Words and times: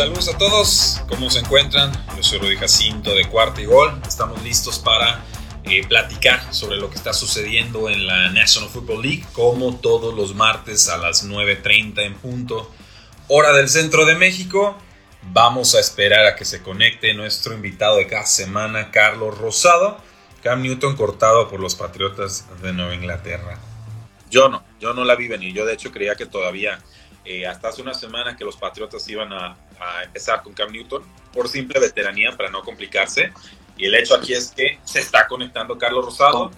Saludos 0.00 0.30
a 0.30 0.38
todos, 0.38 1.02
¿cómo 1.10 1.28
se 1.28 1.40
encuentran? 1.40 1.92
Yo 2.16 2.22
soy 2.22 2.38
Rudy 2.38 2.56
Jacinto 2.56 3.14
de 3.14 3.28
Cuarta 3.28 3.60
y 3.60 3.66
Gol. 3.66 4.00
Estamos 4.08 4.42
listos 4.42 4.78
para 4.78 5.22
eh, 5.64 5.86
platicar 5.86 6.54
sobre 6.54 6.78
lo 6.78 6.88
que 6.88 6.96
está 6.96 7.12
sucediendo 7.12 7.86
en 7.90 8.06
la 8.06 8.30
National 8.30 8.70
Football 8.70 9.02
League, 9.02 9.26
como 9.34 9.76
todos 9.76 10.14
los 10.14 10.34
martes 10.34 10.88
a 10.88 10.96
las 10.96 11.28
9.30 11.28 12.00
en 12.00 12.14
punto, 12.14 12.72
hora 13.28 13.52
del 13.52 13.68
centro 13.68 14.06
de 14.06 14.14
México. 14.14 14.74
Vamos 15.34 15.74
a 15.74 15.80
esperar 15.80 16.24
a 16.24 16.34
que 16.34 16.46
se 16.46 16.62
conecte 16.62 17.12
nuestro 17.12 17.52
invitado 17.52 17.98
de 17.98 18.06
cada 18.06 18.24
semana, 18.24 18.90
Carlos 18.90 19.36
Rosado. 19.36 19.98
Cam 20.42 20.62
Newton 20.62 20.96
cortado 20.96 21.46
por 21.50 21.60
los 21.60 21.74
Patriotas 21.74 22.46
de 22.62 22.72
Nueva 22.72 22.94
Inglaterra. 22.94 23.58
Yo 24.30 24.48
no, 24.48 24.64
yo 24.80 24.94
no 24.94 25.04
la 25.04 25.14
vi 25.14 25.28
venir. 25.28 25.52
Yo 25.52 25.66
de 25.66 25.74
hecho 25.74 25.92
creía 25.92 26.14
que 26.14 26.24
todavía 26.24 26.82
eh, 27.26 27.46
hasta 27.46 27.68
hace 27.68 27.82
una 27.82 27.92
semana 27.92 28.34
que 28.34 28.46
los 28.46 28.56
Patriotas 28.56 29.06
iban 29.06 29.30
a, 29.34 29.58
empezar 30.04 30.42
con 30.42 30.52
Cam 30.52 30.70
Newton 30.72 31.02
por 31.32 31.48
simple 31.48 31.80
veteranía 31.80 32.36
para 32.36 32.50
no 32.50 32.62
complicarse. 32.62 33.32
Y 33.76 33.86
el 33.86 33.94
hecho 33.94 34.14
aquí 34.14 34.34
es 34.34 34.52
que 34.52 34.78
se 34.84 35.00
está 35.00 35.26
conectando 35.26 35.78
Carlos 35.78 36.04
Rosado. 36.04 36.50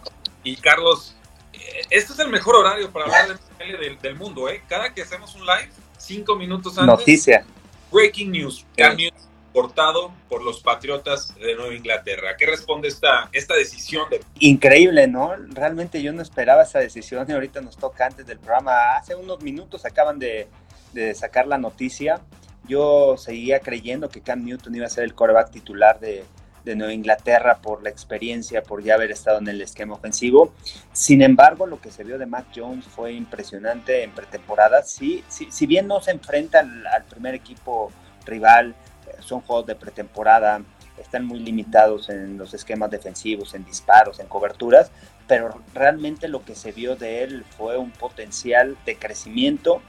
Y 0.42 0.56
Carlos, 0.56 1.14
eh, 1.52 1.58
este 1.90 2.12
es 2.12 2.18
el 2.18 2.28
mejor 2.28 2.56
horario 2.56 2.90
para 2.90 3.04
hablar 3.04 3.38
del, 3.58 3.98
del, 4.00 4.14
mundo. 4.16 4.48
¿eh? 4.48 4.62
Cada 4.68 4.92
que 4.92 5.02
hacemos 5.02 5.34
un 5.34 5.42
live, 5.42 5.70
cinco 5.98 6.34
minutos 6.34 6.76
antes. 6.78 6.98
Noticia. 6.98 7.44
Breaking 7.92 8.32
news. 8.32 8.66
Cam 8.76 8.96
Newton 8.96 9.32
cortado 9.52 10.12
por 10.28 10.42
los 10.42 10.60
Patriotas 10.60 11.34
de 11.36 11.54
Nueva 11.54 11.74
Inglaterra. 11.74 12.36
¿Qué 12.36 12.46
responde 12.46 12.88
esta, 12.88 13.28
esta 13.32 13.54
decisión? 13.54 14.08
De... 14.10 14.20
Increíble, 14.38 15.06
¿no? 15.06 15.34
Realmente 15.50 16.02
yo 16.02 16.12
no 16.12 16.22
esperaba 16.22 16.62
esa 16.62 16.78
decisión 16.78 17.26
y 17.28 17.32
ahorita 17.32 17.60
nos 17.60 17.76
toca 17.76 18.06
antes 18.06 18.26
del 18.26 18.38
programa. 18.38 18.96
Hace 18.96 19.14
unos 19.14 19.42
minutos 19.42 19.84
acaban 19.84 20.18
de, 20.18 20.48
de 20.92 21.14
sacar 21.14 21.46
la 21.46 21.58
noticia. 21.58 22.20
Yo 22.68 23.16
seguía 23.16 23.60
creyendo 23.60 24.08
que 24.08 24.20
Cam 24.20 24.44
Newton 24.44 24.74
iba 24.74 24.86
a 24.86 24.90
ser 24.90 25.04
el 25.04 25.14
coreback 25.14 25.50
titular 25.50 25.98
de, 26.00 26.24
de 26.64 26.76
Nueva 26.76 26.92
Inglaterra 26.92 27.58
por 27.58 27.82
la 27.82 27.90
experiencia, 27.90 28.62
por 28.62 28.82
ya 28.82 28.94
haber 28.94 29.10
estado 29.10 29.38
en 29.38 29.48
el 29.48 29.60
esquema 29.60 29.94
ofensivo. 29.94 30.52
Sin 30.92 31.22
embargo, 31.22 31.66
lo 31.66 31.80
que 31.80 31.90
se 31.90 32.04
vio 32.04 32.18
de 32.18 32.26
Mac 32.26 32.46
Jones 32.54 32.86
fue 32.86 33.12
impresionante 33.12 34.04
en 34.04 34.12
pretemporada. 34.12 34.82
Sí, 34.82 35.24
si 35.28 35.66
bien 35.66 35.86
no 35.86 36.00
se 36.00 36.12
enfrenta 36.12 36.60
al 36.60 37.04
primer 37.04 37.34
equipo 37.34 37.90
rival, 38.24 38.74
son 39.20 39.40
juegos 39.40 39.66
de 39.66 39.74
pretemporada, 39.74 40.62
están 40.98 41.24
muy 41.24 41.40
limitados 41.40 42.08
en 42.10 42.38
los 42.38 42.54
esquemas 42.54 42.90
defensivos, 42.90 43.54
en 43.54 43.64
disparos, 43.64 44.20
en 44.20 44.26
coberturas, 44.26 44.90
pero 45.26 45.62
realmente 45.74 46.28
lo 46.28 46.44
que 46.44 46.54
se 46.54 46.72
vio 46.72 46.96
de 46.96 47.24
él 47.24 47.44
fue 47.56 47.78
un 47.78 47.90
potencial 47.90 48.76
de 48.84 48.96
crecimiento, 48.96 49.82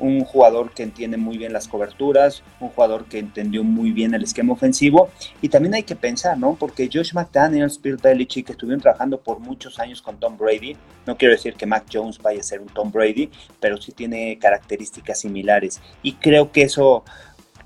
un 0.00 0.24
jugador 0.24 0.72
que 0.72 0.82
entiende 0.82 1.16
muy 1.16 1.38
bien 1.38 1.52
las 1.52 1.68
coberturas, 1.68 2.42
un 2.60 2.68
jugador 2.68 3.06
que 3.06 3.18
entendió 3.18 3.64
muy 3.64 3.92
bien 3.92 4.14
el 4.14 4.22
esquema 4.22 4.52
ofensivo 4.52 5.10
y 5.42 5.48
también 5.48 5.74
hay 5.74 5.82
que 5.82 5.96
pensar, 5.96 6.38
¿no? 6.38 6.54
Porque 6.54 6.88
Josh 6.92 7.14
McDaniels, 7.14 7.80
Bill 7.80 7.96
Belichick 7.96 8.50
estuvieron 8.50 8.80
trabajando 8.80 9.20
por 9.20 9.40
muchos 9.40 9.78
años 9.78 10.00
con 10.02 10.18
Tom 10.18 10.36
Brady, 10.36 10.76
no 11.06 11.16
quiero 11.16 11.34
decir 11.34 11.54
que 11.54 11.66
Mac 11.66 11.84
Jones 11.92 12.18
vaya 12.18 12.40
a 12.40 12.44
ser 12.44 12.60
un 12.60 12.68
Tom 12.68 12.90
Brady, 12.92 13.30
pero 13.60 13.76
sí 13.80 13.92
tiene 13.92 14.38
características 14.38 15.20
similares 15.20 15.80
y 16.02 16.14
creo 16.14 16.52
que 16.52 16.62
eso 16.62 17.04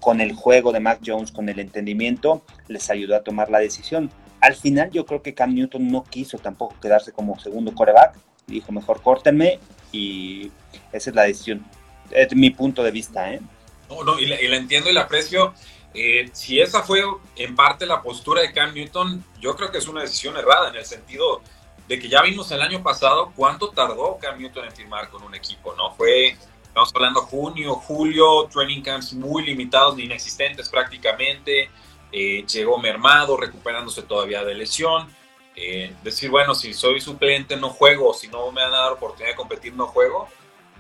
con 0.01 0.21
el 0.21 0.33
juego 0.33 0.73
de 0.73 0.81
Mac 0.81 1.01
Jones, 1.05 1.31
con 1.31 1.49
el 1.49 1.61
entendimiento, 1.61 2.43
les 2.67 2.91
ayudó 2.91 3.15
a 3.15 3.23
tomar 3.23 3.51
la 3.51 3.61
decisión. 3.61 4.11
Al 4.41 4.57
final 4.57 4.91
yo 4.91 5.07
creo 5.07 5.23
que 5.23 5.35
Cam 5.35 5.55
Newton 5.55 5.87
no 5.87 6.03
quiso 6.03 6.39
tampoco 6.39 6.75
quedarse 6.81 7.13
como 7.13 7.39
segundo 7.39 7.73
coreback, 7.73 8.19
dijo 8.49 8.73
mejor 8.73 9.01
córtenme 9.01 9.61
y 9.93 10.51
esa 10.93 11.11
es 11.11 11.17
la 11.17 11.23
decisión. 11.23 11.65
Es 12.13 12.35
mi 12.35 12.51
punto 12.51 12.83
de 12.83 12.91
vista. 12.91 13.33
¿eh? 13.33 13.41
No, 13.89 14.05
no, 14.05 14.19
y 14.19 14.27
la, 14.27 14.57
entiendo 14.57 14.91
y 14.91 14.93
la 14.93 15.03
aprecio. 15.03 15.55
Eh, 15.95 16.31
si 16.33 16.61
esa 16.61 16.83
fue 16.83 17.03
en 17.37 17.55
parte 17.55 17.85
la 17.87 18.01
postura 18.01 18.43
de 18.43 18.53
Cam 18.53 18.73
Newton, 18.75 19.25
yo 19.41 19.55
creo 19.57 19.71
que 19.71 19.79
es 19.79 19.89
una 19.89 20.03
decisión 20.03 20.37
errada 20.37 20.71
en 20.71 20.77
el 20.77 20.85
sentido 20.85 21.43
de 21.89 21.99
que 21.99 22.09
ya 22.09 22.23
vimos 22.23 22.51
el 22.53 22.63
año 22.63 22.83
pasado 22.83 23.33
cuánto 23.37 23.71
tardó 23.71 24.17
Cam 24.19 24.39
Newton 24.39 24.65
en 24.65 24.73
firmar 24.73 25.11
con 25.11 25.23
un 25.23 25.35
equipo, 25.35 25.75
¿no? 25.75 25.95
Fue 25.95 26.37
Estamos 26.73 26.91
hablando 26.95 27.21
junio, 27.21 27.75
julio, 27.75 28.49
training 28.51 28.81
camps 28.81 29.13
muy 29.13 29.45
limitados, 29.45 29.99
inexistentes 29.99 30.71
prácticamente. 30.71 31.69
Eh, 32.11 32.47
llegó 32.47 32.79
mermado, 32.79 33.37
recuperándose 33.37 34.01
todavía 34.01 34.43
de 34.43 34.55
lesión. 34.55 35.07
Eh, 35.55 35.95
decir, 36.03 36.31
bueno, 36.31 36.55
si 36.55 36.73
soy 36.73 36.99
suplente 37.03 37.59
no 37.59 37.69
juego, 37.69 38.15
si 38.15 38.29
no 38.29 38.51
me 38.53 38.63
van 38.63 38.73
a 38.73 38.91
oportunidad 38.91 39.33
de 39.33 39.37
competir 39.37 39.75
no 39.75 39.87
juego, 39.87 40.31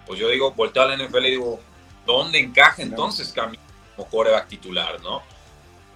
pues 0.06 0.18
yo 0.18 0.28
digo, 0.28 0.52
volteo 0.52 0.82
a 0.82 0.86
la 0.88 0.96
NFL 0.96 1.26
y 1.26 1.30
digo, 1.30 1.60
¿dónde 2.06 2.38
encaja 2.38 2.82
entonces 2.82 3.32
Camilo 3.32 3.62
como 3.96 4.08
coreback 4.08 4.48
titular, 4.48 5.00
no? 5.02 5.22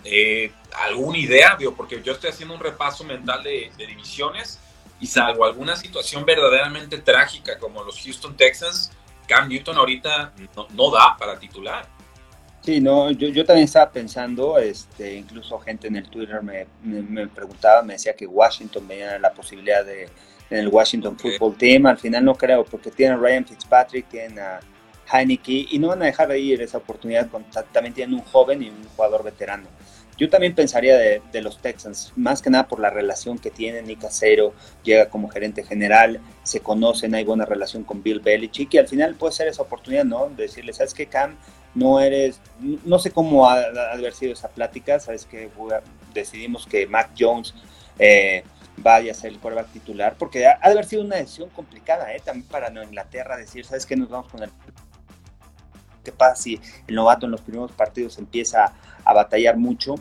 Eh, 0.05 0.53
¿Alguna 0.79 1.19
idea? 1.19 1.59
Porque 1.77 2.03
yo 2.03 2.13
estoy 2.13 2.31
haciendo 2.31 2.55
un 2.55 2.61
repaso 2.61 3.05
mental 3.05 3.43
de, 3.43 3.73
de 3.77 3.87
divisiones 3.87 4.61
y 5.01 5.07
salvo 5.07 5.45
alguna 5.45 5.77
situación 5.77 6.25
verdaderamente 6.25 6.99
trágica 6.99 7.59
como 7.59 7.83
los 7.83 8.01
Houston 8.03 8.37
Texans, 8.37 8.93
Cam 9.27 9.49
Newton 9.49 9.77
ahorita 9.77 10.33
no, 10.75 10.91
da 10.91 11.17
para 11.19 11.39
titular. 11.39 11.87
Sí, 12.63 12.81
no, 12.81 13.11
yo, 13.13 13.29
yo, 13.29 13.45
también 13.45 13.67
estaba 13.67 13.91
pensando, 13.91 14.59
este, 14.59 15.15
incluso 15.15 15.59
gente 15.61 15.87
en 15.87 15.97
el 15.97 16.09
Twitter 16.09 16.43
me, 16.43 16.67
me, 16.83 17.29
preguntaba, 17.29 17.83
me 17.83 17.93
decía 17.93 18.17
que 18.17 18.27
Washington 18.27 18.89
veía 18.89 19.19
la 19.21 19.33
posibilidad 19.33 19.85
de 19.85 20.09
en 20.51 20.59
el 20.59 20.69
Washington 20.69 21.19
Football 21.19 21.57
Team, 21.57 21.87
al 21.87 21.99
final 21.99 22.25
no 22.25 22.35
creo, 22.35 22.65
porque 22.65 22.91
tienen 22.91 23.19
a 23.19 23.21
Ryan 23.21 23.45
Fitzpatrick, 23.45 24.09
tienen 24.09 24.39
a 24.39 24.61
Heineke 25.13 25.67
y 25.71 25.79
no 25.79 25.89
van 25.89 26.03
a 26.03 26.07
dejar 26.07 26.29
de 26.29 26.39
ir 26.39 26.63
esa 26.63 26.79
oportunidad, 26.79 27.29
con, 27.29 27.45
también 27.73 27.95
tienen 27.95 28.15
un 28.15 28.23
joven 28.23 28.63
y 28.63 28.69
un 28.69 28.85
jugador 28.97 29.25
veterano. 29.25 29.69
Yo 30.19 30.31
también 30.31 30.55
pensaría 30.55 30.97
de, 30.97 31.43
los 31.43 31.59
Texans, 31.59 32.13
más 32.17 32.41
que 32.41 32.49
nada 32.49 32.67
por 32.69 32.81
la 32.81 32.89
relación 32.89 33.39
que 33.39 33.51
tienen. 33.51 33.85
Nick 33.85 34.01
Casero 34.01 34.55
llega 34.83 35.11
como 35.11 35.29
gerente 35.29 35.63
general, 35.63 36.21
se 36.43 36.61
conocen, 36.61 37.15
hay 37.15 37.25
buena 37.25 37.45
relación 37.45 37.85
con 37.85 38.03
Bill 38.03 38.21
Belichick 38.21 38.73
y 38.73 38.79
al 38.79 38.89
final 38.89 39.15
puede 39.17 39.35
ser 39.35 39.49
esa 39.49 39.61
oportunidad, 39.61 40.07
¿no? 40.07 40.31
De 40.31 40.45
decirle, 40.45 40.73
¿sabes 40.73 40.95
qué, 40.95 41.07
Cam? 41.07 41.37
No 41.75 42.01
eres, 42.01 42.41
no 42.59 42.99
sé 42.99 43.11
cómo 43.11 43.47
ha, 43.47 43.63
haber 43.93 44.15
sido 44.15 44.33
esa 44.33 44.49
plática, 44.49 44.99
¿sabes 45.01 45.27
que 45.27 45.51
Decidimos 46.15 46.67
que 46.67 46.87
Mac 46.87 47.11
Jones 47.19 47.53
eh, 47.99 48.43
vaya 48.79 49.13
a 49.13 49.15
ser 49.15 49.33
el 49.33 49.39
quarterback 49.39 49.73
titular, 49.73 50.17
porque 50.19 50.47
ha, 50.47 50.59
de 50.59 50.73
haber 50.73 50.85
sido 50.85 51.03
una 51.03 51.17
decisión 51.17 51.49
complicada, 51.51 52.13
¿eh? 52.15 52.21
También 52.25 52.47
para 52.49 52.71
Nueva 52.71 52.89
Inglaterra 52.89 53.37
decir, 53.37 53.65
¿sabes 53.65 53.87
qué? 53.87 53.97
Nos 53.97 54.09
vamos 54.09 54.31
con 54.31 54.43
el 54.43 54.51
qué 56.05 56.13
pasa 56.13 56.37
si 56.37 56.61
el 56.87 56.95
novato 56.95 57.27
en 57.27 57.33
los 57.33 57.41
primeros 57.41 57.73
partidos 57.73 58.19
empieza 58.19 58.73
a 59.05 59.13
batallar 59.13 59.57
mucho. 59.57 59.97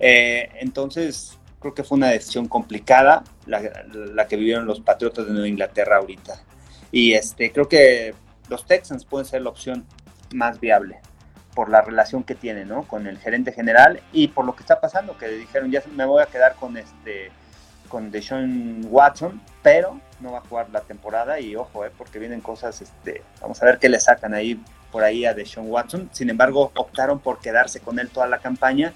Eh, 0.00 0.50
entonces, 0.60 1.38
creo 1.60 1.72
que 1.72 1.84
fue 1.84 1.96
una 1.96 2.08
decisión 2.08 2.48
complicada 2.48 3.22
la, 3.46 4.26
que 4.26 4.36
vivieron 4.36 4.66
los 4.66 4.80
Patriotas 4.80 5.26
de 5.26 5.32
Nueva 5.32 5.48
Inglaterra 5.48 5.98
ahorita. 5.98 6.42
Y 6.90 7.14
este, 7.14 7.52
creo 7.52 7.68
que 7.68 8.14
los 8.48 8.66
Texans 8.66 9.04
pueden 9.04 9.26
ser 9.26 9.42
la 9.42 9.50
opción 9.50 9.86
más 10.32 10.58
viable 10.58 11.00
por 11.54 11.70
la 11.70 11.80
relación 11.80 12.22
que 12.22 12.34
tienen 12.34 12.68
¿no? 12.68 12.82
con 12.82 13.06
el 13.06 13.18
gerente 13.18 13.52
general 13.52 14.02
y 14.12 14.28
por 14.28 14.44
lo 14.44 14.54
que 14.54 14.62
está 14.62 14.80
pasando, 14.80 15.16
que 15.16 15.28
dijeron 15.28 15.70
ya 15.70 15.82
me 15.94 16.04
voy 16.04 16.22
a 16.22 16.26
quedar 16.26 16.54
con 16.56 16.76
este 16.76 17.30
con 17.86 18.10
Deshaun 18.10 18.86
Watson, 18.90 19.40
pero 19.62 20.00
no 20.20 20.32
va 20.32 20.38
a 20.38 20.42
jugar 20.42 20.70
la 20.70 20.80
temporada 20.80 21.40
y 21.40 21.56
ojo, 21.56 21.84
eh, 21.84 21.90
porque 21.96 22.18
vienen 22.18 22.40
cosas, 22.40 22.80
este, 22.82 23.22
vamos 23.40 23.62
a 23.62 23.66
ver 23.66 23.78
qué 23.78 23.88
le 23.88 24.00
sacan 24.00 24.34
ahí 24.34 24.60
por 24.90 25.04
ahí 25.04 25.24
a 25.24 25.34
Deshaun 25.34 25.70
Watson. 25.70 26.08
Sin 26.12 26.30
embargo, 26.30 26.72
optaron 26.74 27.18
por 27.18 27.38
quedarse 27.40 27.80
con 27.80 27.98
él 27.98 28.08
toda 28.10 28.26
la 28.26 28.38
campaña 28.38 28.92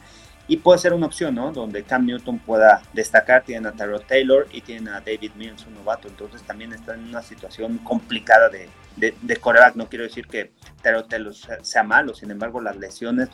y 0.50 0.56
puede 0.56 0.80
ser 0.80 0.94
una 0.94 1.06
opción, 1.06 1.36
¿no? 1.36 1.52
Donde 1.52 1.84
Cam 1.84 2.06
Newton 2.06 2.40
pueda 2.40 2.82
destacar. 2.92 3.44
Tienen 3.44 3.66
a 3.66 3.72
Tyrod 3.72 4.02
Taylor 4.02 4.48
y 4.50 4.62
tienen 4.62 4.88
a 4.88 5.00
David 5.00 5.32
Mills, 5.36 5.64
un 5.66 5.74
novato. 5.74 6.08
Entonces 6.08 6.42
también 6.42 6.72
está 6.72 6.94
en 6.94 7.04
una 7.04 7.22
situación 7.22 7.78
complicada 7.78 8.48
de, 8.48 8.68
de, 8.96 9.36
coreback. 9.36 9.76
No 9.76 9.88
quiero 9.88 10.04
decir 10.04 10.26
que 10.26 10.50
Tyrod 10.82 11.06
Taylor 11.06 11.34
sea 11.62 11.84
malo, 11.84 12.14
sin 12.14 12.32
embargo, 12.32 12.60
las 12.60 12.76
lesiones 12.76 13.28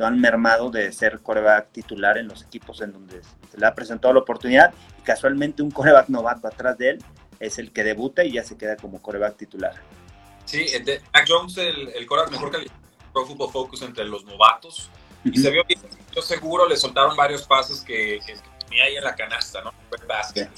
lo 0.00 0.06
han 0.06 0.18
mermado 0.18 0.70
de 0.70 0.90
ser 0.92 1.20
coreback 1.20 1.72
titular 1.72 2.16
en 2.16 2.26
los 2.26 2.42
equipos 2.42 2.80
en 2.80 2.92
donde 2.92 3.20
se 3.50 3.58
le 3.58 3.66
ha 3.66 3.74
presentado 3.74 4.14
la 4.14 4.20
oportunidad 4.20 4.72
y 4.98 5.02
casualmente 5.02 5.62
un 5.62 5.70
coreback 5.70 6.08
novato 6.08 6.48
atrás 6.48 6.78
de 6.78 6.90
él 6.90 7.04
es 7.38 7.58
el 7.58 7.70
que 7.70 7.84
debuta 7.84 8.24
y 8.24 8.32
ya 8.32 8.42
se 8.42 8.56
queda 8.56 8.76
como 8.76 9.02
coreback 9.02 9.36
titular. 9.36 9.74
Sí, 10.46 10.64
Mac 11.12 11.26
Jones, 11.28 11.58
el, 11.58 11.90
el 11.90 12.06
coreback 12.06 12.30
mejor 12.30 12.50
calificado 12.50 12.80
Pro 13.12 13.26
Football 13.26 13.52
Focus 13.52 13.82
entre 13.82 14.06
los 14.06 14.24
novatos 14.24 14.90
y 15.22 15.38
se 15.38 15.50
vio 15.50 15.62
bien, 15.68 15.78
yo 16.16 16.22
seguro 16.22 16.66
le 16.66 16.78
soltaron 16.78 17.14
varios 17.14 17.42
pases 17.42 17.82
que, 17.82 18.20
tenía 18.66 18.84
ahí 18.84 18.96
en 18.96 19.04
la 19.04 19.14
canasta, 19.14 19.60
¿no? 19.60 19.74
Fue 19.90 19.98
basket, 20.06 20.48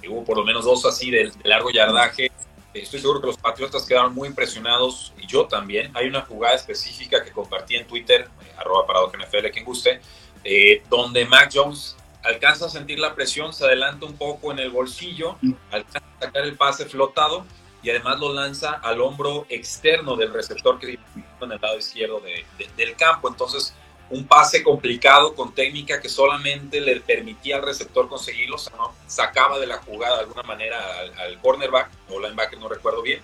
y 0.00 0.08
hubo 0.08 0.22
por 0.22 0.36
lo 0.36 0.44
menos 0.44 0.64
dos 0.64 0.86
así 0.86 1.10
de, 1.10 1.32
largo 1.42 1.70
yardaje. 1.70 2.30
Estoy 2.74 3.00
seguro 3.00 3.20
que 3.20 3.28
los 3.28 3.36
Patriotas 3.36 3.86
quedaron 3.86 4.14
muy 4.14 4.28
impresionados 4.28 5.12
y 5.16 5.26
yo 5.26 5.46
también. 5.46 5.90
Hay 5.94 6.08
una 6.08 6.22
jugada 6.22 6.54
específica 6.54 7.22
que 7.22 7.30
compartí 7.30 7.76
en 7.76 7.86
Twitter, 7.86 8.28
eh, 8.42 8.52
arroba 8.58 8.84
NFL, 9.12 9.50
quien 9.52 9.64
guste, 9.64 10.00
eh, 10.42 10.82
donde 10.90 11.24
Mac 11.24 11.50
Jones 11.54 11.96
alcanza 12.24 12.66
a 12.66 12.68
sentir 12.68 12.98
la 12.98 13.14
presión, 13.14 13.52
se 13.52 13.64
adelanta 13.64 14.06
un 14.06 14.16
poco 14.16 14.50
en 14.50 14.58
el 14.58 14.70
bolsillo, 14.70 15.38
alcanza 15.70 16.08
a 16.18 16.24
sacar 16.24 16.44
el 16.44 16.56
pase 16.56 16.86
flotado 16.86 17.46
y 17.82 17.90
además 17.90 18.18
lo 18.18 18.32
lanza 18.32 18.72
al 18.72 19.00
hombro 19.00 19.46
externo 19.50 20.16
del 20.16 20.32
receptor 20.32 20.78
que 20.78 20.98
en 21.40 21.52
el 21.52 21.60
lado 21.60 21.78
izquierdo 21.78 22.22
del 22.76 22.96
campo. 22.96 23.28
Entonces, 23.28 23.74
un 24.10 24.26
pase 24.26 24.62
complicado 24.62 25.34
con 25.34 25.54
técnica 25.54 26.00
que 26.00 26.08
solamente 26.08 26.80
le 26.80 27.00
permitía 27.00 27.56
al 27.56 27.62
receptor 27.62 28.08
conseguirlo, 28.08 28.56
sacaba 29.06 29.58
de 29.58 29.66
la 29.66 29.78
jugada 29.78 30.16
de 30.16 30.20
alguna 30.22 30.42
manera 30.42 30.78
al, 31.18 31.40
cornerback 31.40 31.90
o 32.10 32.20
linebacker, 32.20 32.58
no 32.58 32.68
recuerdo 32.68 33.02
bien, 33.02 33.20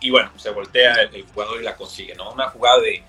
y 0.00 0.10
bueno, 0.10 0.30
se 0.36 0.50
voltea 0.50 0.94
el, 1.02 1.24
jugador 1.26 1.60
y 1.60 1.64
la 1.64 1.76
consigue, 1.76 2.14
¿no? 2.14 2.32
Una 2.32 2.48
jugada 2.48 2.80
de, 2.80 3.02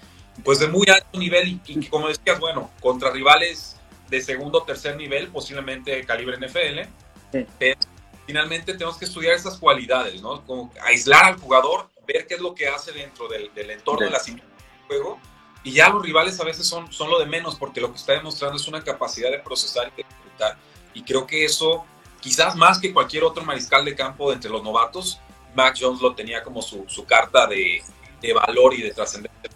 pues 0.44 0.60
de 0.60 0.68
muy 0.68 0.88
alto 0.90 1.18
nivel 1.18 1.48
y, 1.48 1.62
y 1.66 1.88
como 1.88 2.08
decías, 2.08 2.40
bueno, 2.40 2.72
contra 2.82 3.12
rivales 3.12 3.78
de 4.10 4.22
segundo 4.22 4.60
o 4.60 4.64
tercer 4.64 4.96
nivel, 4.98 5.30
posiblemente 5.30 6.04
calibre 6.06 6.38
NFL, 6.38 7.46
pero 7.58 7.80
finalmente 8.26 8.74
tenemos 8.74 8.98
que 8.98 9.06
estudiar 9.06 9.34
esas 9.36 9.58
cualidades, 9.58 10.22
¿no? 10.22 10.46
Como 10.46 10.72
aislar 10.82 11.26
al 11.26 11.38
jugador, 11.38 11.90
ver 12.06 12.28
qué 12.28 12.36
es 12.36 12.42
lo 12.42 12.54
que 12.54 12.68
hace 12.68 12.92
dentro 12.92 13.28
del, 13.28 13.52
entorno 13.56 14.06
de 14.06 14.12
la 14.12 14.20
del 14.20 14.42
juego 14.88 15.20
y 15.64 15.74
ya 15.74 15.90
los 15.90 16.04
rivales 16.04 16.40
a 16.40 16.44
veces 16.44 16.66
son, 16.66 16.92
son 16.92 17.10
lo 17.10 17.20
de 17.20 17.26
menos 17.26 17.56
porque 17.56 17.82
lo 17.82 17.92
que 17.92 17.98
está 17.98 18.14
demostrando 18.14 18.58
es 18.58 18.68
una 18.68 18.84
capacidad 18.84 19.30
de 19.30 19.40
procesar 19.40 19.92
y 19.94 20.02
de 20.02 20.08
ejecutar. 20.08 20.58
Y 20.94 21.04
creo 21.04 21.28
que 21.28 21.46
eso, 21.46 21.86
quizás 22.20 22.56
más 22.56 22.80
que 22.80 22.92
cualquier 22.92 23.24
otro 23.24 23.44
mariscal 23.44 23.86
de 23.86 23.96
campo 23.96 24.34
entre 24.34 24.50
los 24.50 24.64
novatos, 24.64 25.20
Mac 25.54 25.78
Jones 25.80 26.02
lo 26.02 26.16
tenía 26.16 26.44
como 26.44 26.62
su, 26.62 26.86
su 26.88 27.06
carta 27.06 27.46
de, 27.48 27.82
de, 28.22 28.34
valor 28.34 28.74
y 28.74 28.82
de 28.82 28.92
trascendencia. 28.92 29.52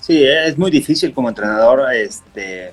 Sí, 0.00 0.24
es 0.24 0.56
muy 0.56 0.70
difícil 0.70 1.12
como 1.12 1.28
entrenador 1.28 1.92
este, 1.92 2.72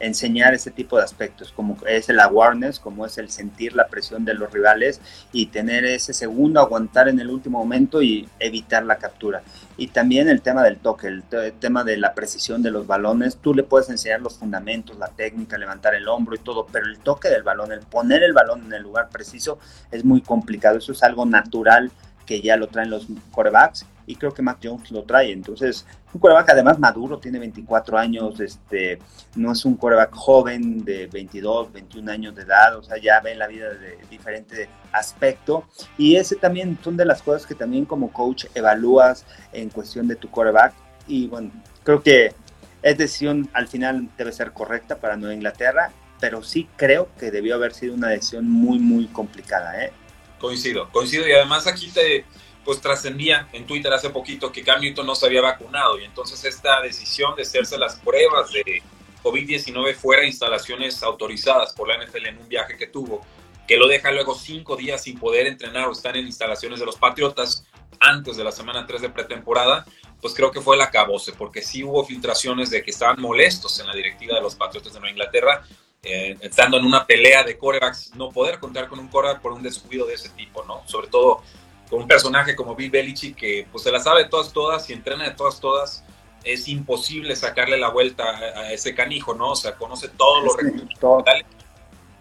enseñar 0.00 0.54
ese 0.54 0.70
tipo 0.70 0.96
de 0.96 1.04
aspectos, 1.04 1.52
como 1.52 1.76
es 1.86 2.08
el 2.08 2.18
awareness, 2.18 2.80
como 2.80 3.06
es 3.06 3.18
el 3.18 3.30
sentir 3.30 3.74
la 3.74 3.86
presión 3.86 4.24
de 4.24 4.34
los 4.34 4.50
rivales 4.50 5.00
y 5.32 5.46
tener 5.46 5.84
ese 5.84 6.12
segundo, 6.12 6.60
aguantar 6.60 7.08
en 7.08 7.20
el 7.20 7.30
último 7.30 7.58
momento 7.58 8.02
y 8.02 8.28
evitar 8.38 8.84
la 8.84 8.96
captura. 8.96 9.42
Y 9.76 9.88
también 9.88 10.28
el 10.28 10.40
tema 10.40 10.62
del 10.62 10.78
toque, 10.78 11.06
el, 11.06 11.22
tema 11.60 11.84
de 11.84 11.96
la 11.96 12.14
precisión 12.14 12.62
de 12.62 12.70
los 12.70 12.86
balones, 12.86 13.36
tú 13.36 13.54
le 13.54 13.62
puedes 13.62 13.88
enseñar 13.90 14.20
los 14.20 14.38
fundamentos, 14.38 14.98
la 14.98 15.08
técnica, 15.08 15.58
levantar 15.58 15.94
el 15.94 16.08
hombro 16.08 16.34
y 16.34 16.38
todo, 16.38 16.66
pero 16.70 16.86
el 16.86 16.98
toque 16.98 17.28
del 17.28 17.42
balón, 17.42 17.72
el 17.72 17.80
poner 17.80 18.22
el 18.22 18.32
balón 18.32 18.64
en 18.64 18.72
el 18.72 18.82
lugar 18.82 19.10
preciso 19.10 19.58
es 19.90 20.04
muy 20.04 20.22
complicado, 20.22 20.78
eso 20.78 20.92
es 20.92 21.02
algo 21.02 21.26
natural 21.26 21.90
que 22.26 22.40
ya 22.40 22.56
lo 22.56 22.68
traen 22.68 22.90
los 22.90 23.06
corebacks 23.32 23.86
y 24.06 24.16
creo 24.16 24.32
que 24.32 24.42
Mac 24.42 24.58
Jones 24.62 24.90
lo 24.90 25.04
trae. 25.04 25.32
Entonces, 25.32 25.86
un 26.12 26.20
coreback 26.20 26.50
además 26.50 26.78
maduro, 26.78 27.18
tiene 27.18 27.38
24 27.38 27.98
años, 27.98 28.40
este, 28.40 28.98
no 29.36 29.52
es 29.52 29.64
un 29.64 29.76
coreback 29.76 30.14
joven 30.14 30.84
de 30.84 31.06
22, 31.06 31.72
21 31.72 32.10
años 32.10 32.34
de 32.34 32.42
edad, 32.42 32.76
o 32.76 32.82
sea, 32.82 32.98
ya 32.98 33.20
ve 33.20 33.34
la 33.34 33.46
vida 33.46 33.70
de 33.70 33.98
diferente 34.10 34.68
aspecto. 34.92 35.64
Y 35.96 36.16
ese 36.16 36.36
también 36.36 36.78
son 36.82 36.96
de 36.96 37.04
las 37.04 37.22
cosas 37.22 37.46
que 37.46 37.54
también 37.54 37.84
como 37.84 38.12
coach 38.12 38.46
evalúas 38.54 39.24
en 39.52 39.70
cuestión 39.70 40.08
de 40.08 40.16
tu 40.16 40.30
coreback. 40.30 40.74
Y 41.06 41.28
bueno, 41.28 41.50
creo 41.84 42.02
que 42.02 42.34
es 42.82 42.98
decisión 42.98 43.48
al 43.52 43.68
final 43.68 44.08
debe 44.16 44.32
ser 44.32 44.52
correcta 44.52 44.96
para 44.98 45.16
Nueva 45.16 45.34
Inglaterra, 45.34 45.92
pero 46.18 46.42
sí 46.42 46.68
creo 46.76 47.08
que 47.18 47.30
debió 47.30 47.54
haber 47.54 47.74
sido 47.74 47.94
una 47.94 48.08
decisión 48.08 48.48
muy, 48.48 48.78
muy 48.78 49.06
complicada. 49.06 49.84
¿eh? 49.84 49.92
Coincido, 50.38 50.88
coincido. 50.90 51.26
Y 51.28 51.32
además 51.32 51.66
aquí 51.66 51.88
te 51.88 52.24
pues 52.70 52.80
trascendía 52.80 53.48
en 53.52 53.66
Twitter 53.66 53.92
hace 53.92 54.10
poquito 54.10 54.52
que 54.52 54.62
Cam 54.62 54.80
Newton 54.80 55.04
no 55.04 55.16
se 55.16 55.26
había 55.26 55.40
vacunado 55.40 55.98
y 55.98 56.04
entonces 56.04 56.44
esta 56.44 56.80
decisión 56.80 57.34
de 57.34 57.42
hacerse 57.42 57.76
las 57.76 57.96
pruebas 57.96 58.52
de 58.52 58.80
COVID-19 59.24 59.96
fuera 59.96 60.22
de 60.22 60.28
instalaciones 60.28 61.02
autorizadas 61.02 61.72
por 61.72 61.88
la 61.88 61.98
NFL 61.98 62.26
en 62.26 62.38
un 62.38 62.48
viaje 62.48 62.76
que 62.76 62.86
tuvo, 62.86 63.26
que 63.66 63.76
lo 63.76 63.88
deja 63.88 64.12
luego 64.12 64.36
cinco 64.36 64.76
días 64.76 65.02
sin 65.02 65.18
poder 65.18 65.48
entrenar 65.48 65.88
o 65.88 65.90
estar 65.90 66.16
en 66.16 66.26
instalaciones 66.26 66.78
de 66.78 66.86
los 66.86 66.94
Patriotas 66.94 67.66
antes 67.98 68.36
de 68.36 68.44
la 68.44 68.52
semana 68.52 68.86
3 68.86 69.02
de 69.02 69.08
pretemporada, 69.08 69.84
pues 70.20 70.32
creo 70.32 70.52
que 70.52 70.60
fue 70.60 70.76
el 70.76 70.82
acabose, 70.82 71.32
porque 71.32 71.62
sí 71.62 71.82
hubo 71.82 72.04
filtraciones 72.04 72.70
de 72.70 72.84
que 72.84 72.92
estaban 72.92 73.20
molestos 73.20 73.80
en 73.80 73.88
la 73.88 73.96
directiva 73.96 74.36
de 74.36 74.42
los 74.42 74.54
Patriotas 74.54 74.92
de 74.92 75.00
Nueva 75.00 75.10
Inglaterra, 75.10 75.64
eh, 76.04 76.38
estando 76.40 76.78
en 76.78 76.84
una 76.84 77.04
pelea 77.04 77.42
de 77.42 77.58
corebacks, 77.58 78.14
no 78.14 78.30
poder 78.30 78.60
contar 78.60 78.88
con 78.88 79.00
un 79.00 79.08
coreback 79.08 79.40
por 79.40 79.50
un 79.50 79.62
descuido 79.64 80.06
de 80.06 80.14
ese 80.14 80.28
tipo, 80.28 80.64
¿no? 80.64 80.82
Sobre 80.86 81.08
todo 81.08 81.42
con 81.90 82.02
un 82.02 82.08
personaje 82.08 82.54
como 82.54 82.76
Bill 82.76 82.90
Belichick 82.90 83.36
que 83.36 83.66
pues 83.70 83.82
se 83.82 83.90
la 83.90 83.98
sabe 83.98 84.26
todas, 84.26 84.52
todas 84.52 84.88
y 84.88 84.92
entrena 84.92 85.24
de 85.24 85.32
todas, 85.32 85.60
todas, 85.60 86.04
es 86.44 86.68
imposible 86.68 87.34
sacarle 87.34 87.76
la 87.78 87.90
vuelta 87.90 88.24
a, 88.24 88.72
ese 88.72 88.94
canijo, 88.94 89.34
¿no? 89.34 89.50
O 89.50 89.56
sea, 89.56 89.74
conoce 89.74 90.08
todos 90.08 90.44
los 90.44 90.56
recursos 90.56 91.24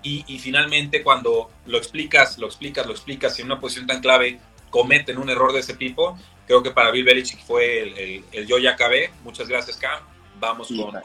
y, 0.02 0.24
y, 0.28 0.40
finalmente 0.40 1.04
cuando 1.04 1.52
lo 1.66 1.78
explicas, 1.78 2.38
lo 2.38 2.48
explicas, 2.48 2.86
lo 2.86 2.94
explicas 2.94 3.38
y 3.38 3.42
en 3.42 3.48
una 3.48 3.60
posición 3.60 3.86
tan 3.86 4.00
clave 4.00 4.40
cometen 4.70 5.18
un 5.18 5.30
error 5.30 5.52
de 5.52 5.60
ese 5.60 5.76
tipo, 5.76 6.18
creo 6.48 6.64
que 6.64 6.72
para 6.72 6.90
Bill 6.90 7.04
Belichick 7.04 7.42
fue 7.46 8.24
el, 8.32 8.48
yo 8.48 8.58
ya 8.60 8.72
acabé, 8.72 9.12
muchas 9.24 9.50
gracias 9.50 9.76
Cam, 9.76 10.00
vamos 10.40 10.70
con, 10.70 11.02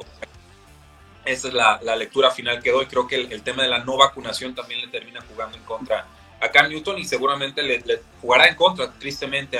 Esa 1.25 1.49
es 1.49 1.55
la, 1.55 1.81
la, 1.83 1.97
lectura 1.97 2.31
final 2.31 2.63
que 2.63 2.71
doy, 2.71 2.87
creo 2.87 3.09
que 3.09 3.17
el, 3.17 3.33
el 3.33 3.43
tema 3.43 3.65
de 3.65 3.69
la 3.69 3.81
no 3.81 3.97
vacunación 3.97 4.55
también 4.55 4.81
le 4.81 4.87
termina 4.87 5.21
jugando 5.23 5.57
en 5.57 5.65
contra 5.65 6.07
a 6.41 6.51
Cam 6.51 6.69
Newton 6.69 6.99
y 6.99 7.05
seguramente 7.05 7.63
le, 7.63 7.83
jugará 8.21 8.47
en 8.47 8.55
contra, 8.55 8.91
tristemente, 8.93 9.59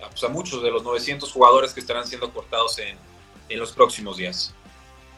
pues, 0.00 0.24
a, 0.24 0.28
muchos 0.28 0.62
de 0.62 0.70
los 0.70 0.82
900 0.82 1.30
jugadores 1.30 1.72
que 1.72 1.80
estarán 1.80 2.06
siendo 2.06 2.32
cortados 2.32 2.78
en, 2.78 2.96
en 3.48 3.58
los 3.58 3.72
próximos 3.72 4.16
días. 4.16 4.54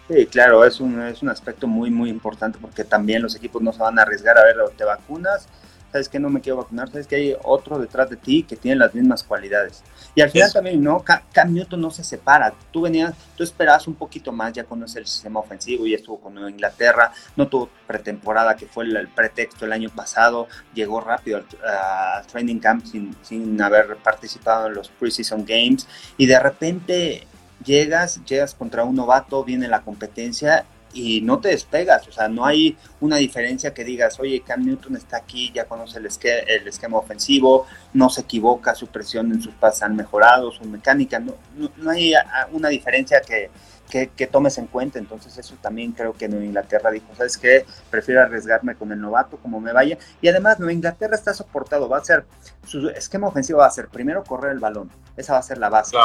Sí, 0.08 0.26
claro, 0.26 0.64
es 0.64 0.80
un, 0.80 1.02
es 1.02 1.22
un 1.22 1.28
aspecto 1.28 1.66
muy, 1.66 1.90
muy 1.90 2.08
importante 2.08 2.58
porque 2.58 2.82
también 2.82 3.22
los 3.22 3.36
equipos 3.36 3.60
no 3.60 3.72
se 3.72 3.80
van 3.80 3.98
a 3.98 4.02
arriesgar 4.02 4.38
a 4.38 4.44
ver, 4.44 4.56
te 4.76 4.84
vacunas 4.84 5.46
sabes 5.90 6.08
que 6.08 6.18
no 6.18 6.30
me 6.30 6.40
quiero 6.40 6.58
vacunar, 6.58 6.90
sabes 6.90 7.06
que 7.06 7.16
hay 7.16 7.36
otro 7.42 7.78
detrás 7.78 8.10
de 8.10 8.16
ti 8.16 8.42
que 8.42 8.56
tiene 8.56 8.76
las 8.76 8.94
mismas 8.94 9.22
cualidades. 9.22 9.82
Y 10.14 10.20
al 10.20 10.30
final 10.30 10.52
también, 10.52 10.82
¿no? 10.82 11.04
Cam 11.04 11.52
Newton 11.52 11.80
no 11.80 11.90
se 11.90 12.02
separa. 12.02 12.52
Tú 12.70 12.82
venías, 12.82 13.14
tú 13.36 13.44
esperabas 13.44 13.86
un 13.86 13.94
poquito 13.94 14.32
más, 14.32 14.52
ya 14.52 14.64
conoces 14.64 14.96
el 14.96 15.06
sistema 15.06 15.40
ofensivo 15.40 15.86
y 15.86 15.94
estuvo 15.94 16.20
con 16.20 16.34
Nueva 16.34 16.50
Inglaterra, 16.50 17.12
no 17.36 17.48
tuvo 17.48 17.70
pretemporada, 17.86 18.56
que 18.56 18.66
fue 18.66 18.84
el, 18.84 19.08
pretexto 19.08 19.64
el 19.64 19.72
año 19.72 19.90
pasado, 19.90 20.48
llegó 20.74 21.00
rápido 21.00 21.38
al 21.38 22.26
training 22.26 22.58
camp 22.58 22.84
sin, 22.84 23.16
sin 23.22 23.60
haber 23.60 23.96
participado 23.98 24.66
en 24.66 24.74
los 24.74 24.88
preseason 24.88 25.44
games 25.44 25.86
y 26.16 26.26
de 26.26 26.38
repente 26.38 27.26
llegas, 27.64 28.24
llegas 28.24 28.54
contra 28.54 28.84
un 28.84 28.96
novato, 28.96 29.44
viene 29.44 29.68
la 29.68 29.82
competencia 29.82 30.64
y 30.92 31.20
no 31.20 31.38
te 31.38 31.48
despegas, 31.48 32.06
o 32.08 32.12
sea, 32.12 32.28
no 32.28 32.44
hay 32.44 32.76
una 33.00 33.16
diferencia 33.16 33.74
que 33.74 33.84
digas, 33.84 34.18
oye, 34.20 34.42
Cam 34.46 34.64
Newton 34.64 34.96
está 34.96 35.18
aquí, 35.18 35.52
ya 35.54 35.66
conoce 35.66 35.98
el, 35.98 36.06
esquema, 36.06 36.98
ofensivo, 36.98 37.66
no 37.92 38.08
se 38.08 38.22
equivoca, 38.22 38.74
su 38.74 38.86
presión 38.86 39.32
en 39.32 39.42
sus 39.42 39.54
pases 39.54 39.82
han 39.82 39.96
mejorado, 39.96 40.50
su 40.50 40.64
mecánica, 40.64 41.18
no, 41.18 41.34
no, 41.76 41.90
hay 41.90 42.14
una 42.52 42.68
diferencia 42.68 43.20
que, 43.20 43.50
que, 43.90 44.26
tomes 44.26 44.58
en 44.58 44.66
cuenta, 44.66 44.98
entonces 44.98 45.36
eso 45.38 45.56
también 45.60 45.92
creo 45.92 46.12
que 46.12 46.28
Nueva 46.28 46.44
Inglaterra 46.44 46.90
dijo, 46.90 47.06
¿sabes 47.16 47.36
qué? 47.36 47.64
Prefiero 47.90 48.22
arriesgarme 48.22 48.74
con 48.74 48.92
el 48.92 49.00
novato, 49.00 49.36
como 49.38 49.60
me 49.60 49.72
vaya, 49.72 49.98
y 50.20 50.28
además 50.28 50.58
Nueva 50.58 50.72
Inglaterra 50.72 51.14
está 51.14 51.34
soportado, 51.34 51.88
va 51.88 51.98
a 51.98 52.04
ser, 52.04 52.24
su 52.66 52.88
esquema 52.90 53.28
ofensivo 53.28 53.60
va 53.60 53.66
a 53.66 53.70
ser 53.70 53.88
primero 53.88 54.24
correr 54.24 54.52
el 54.52 54.58
balón, 54.58 54.90
esa 55.16 55.34
va 55.34 55.38
a 55.38 55.42
ser 55.42 55.58
la 55.58 55.68
base 55.68 55.96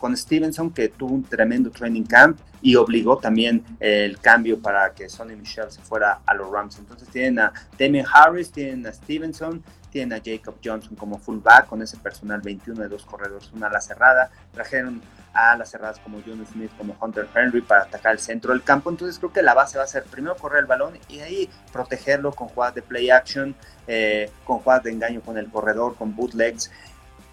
con 0.00 0.16
Stevenson, 0.16 0.70
que 0.70 0.88
tuvo 0.88 1.14
un 1.14 1.22
tremendo 1.22 1.70
training 1.70 2.04
camp 2.04 2.40
y 2.62 2.74
obligó 2.76 3.18
también 3.18 3.64
el 3.78 4.18
cambio 4.18 4.58
para 4.60 4.92
que 4.92 5.08
Sonny 5.08 5.36
Michel 5.36 5.70
se 5.70 5.80
fuera 5.82 6.20
a 6.26 6.34
los 6.34 6.50
Rams. 6.50 6.78
Entonces 6.78 7.08
tienen 7.08 7.38
a 7.38 7.52
Damien 7.78 8.06
Harris, 8.12 8.50
tienen 8.50 8.86
a 8.86 8.92
Stevenson, 8.92 9.62
tienen 9.90 10.18
a 10.18 10.22
Jacob 10.24 10.56
Johnson 10.64 10.96
como 10.96 11.18
fullback 11.18 11.66
con 11.66 11.82
ese 11.82 11.96
personal 11.96 12.40
21 12.40 12.82
de 12.82 12.88
dos 12.88 13.04
corredores, 13.04 13.50
una 13.52 13.68
ala 13.68 13.80
cerrada. 13.80 14.30
Trajeron 14.52 15.00
a 15.32 15.56
las 15.56 15.70
cerradas 15.70 15.98
como 16.00 16.20
John 16.26 16.44
Smith, 16.46 16.70
como 16.76 16.96
Hunter 17.00 17.28
Henry 17.34 17.60
para 17.60 17.82
atacar 17.82 18.12
el 18.12 18.18
centro 18.18 18.52
del 18.52 18.62
campo. 18.62 18.90
Entonces 18.90 19.18
creo 19.18 19.32
que 19.32 19.42
la 19.42 19.54
base 19.54 19.78
va 19.78 19.84
a 19.84 19.88
ser 19.88 20.04
primero 20.04 20.36
correr 20.36 20.60
el 20.60 20.66
balón 20.66 20.98
y 21.08 21.20
ahí 21.20 21.50
protegerlo 21.72 22.32
con 22.32 22.48
jugadas 22.48 22.74
de 22.74 22.82
play 22.82 23.10
action, 23.10 23.54
eh, 23.86 24.30
con 24.44 24.58
jugadas 24.58 24.84
de 24.84 24.92
engaño 24.92 25.20
con 25.20 25.38
el 25.38 25.50
corredor, 25.50 25.96
con 25.96 26.14
bootlegs 26.14 26.70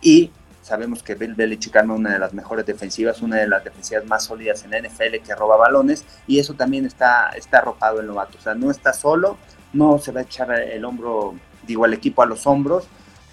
y 0.02 0.32
sabemos 0.68 1.02
que 1.02 1.16
Bill 1.16 1.34
Belichick 1.34 1.76
arma 1.78 1.94
una 1.94 2.12
de 2.12 2.20
las 2.20 2.34
mejores 2.34 2.66
defensivas, 2.66 3.22
una 3.22 3.38
de 3.38 3.48
las 3.48 3.64
defensivas 3.64 4.06
más 4.06 4.26
sólidas 4.26 4.66
en 4.66 4.72
la 4.72 4.80
NFL 4.80 5.24
que 5.26 5.34
roba 5.34 5.56
balones 5.56 6.04
y 6.28 6.40
eso 6.40 6.56
también 6.56 6.86
está, 6.86 7.30
está 7.30 7.60
arropado 7.60 8.02
el 8.02 8.08
novato. 8.08 8.38
O 8.38 8.42
sea, 8.42 8.54
no 8.54 8.70
está 8.70 8.92
solo, 8.92 9.38
no 9.72 9.98
se 9.98 10.12
va 10.12 10.20
a 10.20 10.24
echar 10.24 10.52
el 10.52 10.84
hombro, 10.84 11.36
digo, 11.66 11.86
al 11.86 11.94
equipo 11.94 12.22
a 12.22 12.26
los 12.26 12.46
hombros, 12.46 12.86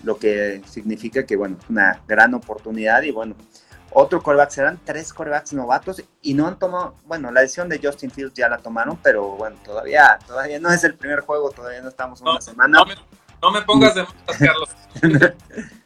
lo 0.05 0.17
que 0.17 0.63
significa 0.65 1.27
que, 1.27 1.35
bueno, 1.35 1.57
es 1.61 1.69
una 1.69 2.03
gran 2.07 2.35
oportunidad 2.35 3.03
y 3.03 3.11
bueno, 3.11 3.35
otro 3.91 4.23
coreback, 4.23 4.51
serán 4.51 4.81
tres 4.85 5.13
corebacks 5.13 5.53
novatos 5.55 6.05
y 6.23 6.35
no 6.35 6.47
han 6.47 6.57
tomado, 6.57 6.95
bueno, 7.07 7.33
la 7.33 7.41
decisión 7.41 7.69
de 7.69 7.81
Justin 7.83 8.13
Fields 8.13 8.35
ya 8.35 8.49
la 8.49 8.59
tomaron, 8.59 8.97
pero 9.03 9.31
bueno, 9.31 9.57
todavía, 9.65 10.21
todavía 10.25 10.61
no 10.61 10.71
es 10.71 10.85
el 10.85 10.95
primer 10.95 11.21
juego, 11.21 11.51
todavía 11.51 11.81
no 11.81 11.89
estamos 11.89 12.21
en 12.21 12.29
una 12.29 12.41
semana. 12.41 12.79
No 13.43 13.51
me, 13.51 13.63
pongas 13.63 13.95
de 13.97 14.03
malas, 14.03 14.39
Carlos. 14.39 14.69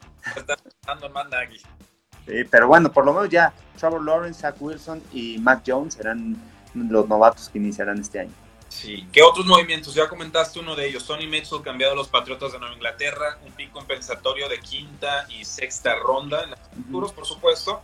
Sí, 2.27 2.45
pero 2.51 2.69
bueno, 2.69 2.93
por 2.93 3.05
lo 3.05 3.15
menos 3.15 3.31
ya 3.31 3.53
Trevor 3.79 4.05
Lawrence, 4.05 4.41
Zach 4.41 4.57
Wilson 4.61 5.03
y 5.13 5.39
Mac 5.39 5.63
Jones 5.67 5.95
serán 5.95 6.37
los 6.75 7.09
novatos 7.09 7.49
que 7.49 7.59
iniciarán 7.59 7.99
este 7.99 8.21
año. 8.21 8.33
Sí, 8.69 9.09
¿qué 9.13 9.23
otros 9.23 9.47
movimientos? 9.47 9.95
Ya 9.95 10.09
comentaste 10.09 10.61
uno 10.61 10.77
de 10.77 10.87
ellos. 10.89 11.07
Tony 11.07 11.27
Mitchell 11.27 11.63
cambiado 11.63 11.95
a 11.95 11.97
los 11.97 12.09
Patriotas 12.09 12.53
de 12.53 12.59
Nueva 12.59 12.75
Inglaterra, 12.75 13.39
un 13.45 13.53
pick 13.53 13.73
compensatorio 13.73 14.49
de 14.49 14.61
quinta 14.61 15.27
y 15.31 15.45
sexta 15.45 15.95
ronda 15.95 16.45
en 16.45 16.51
los 16.51 16.61
futuros, 16.75 17.13
por 17.13 17.27
supuesto. 17.27 17.81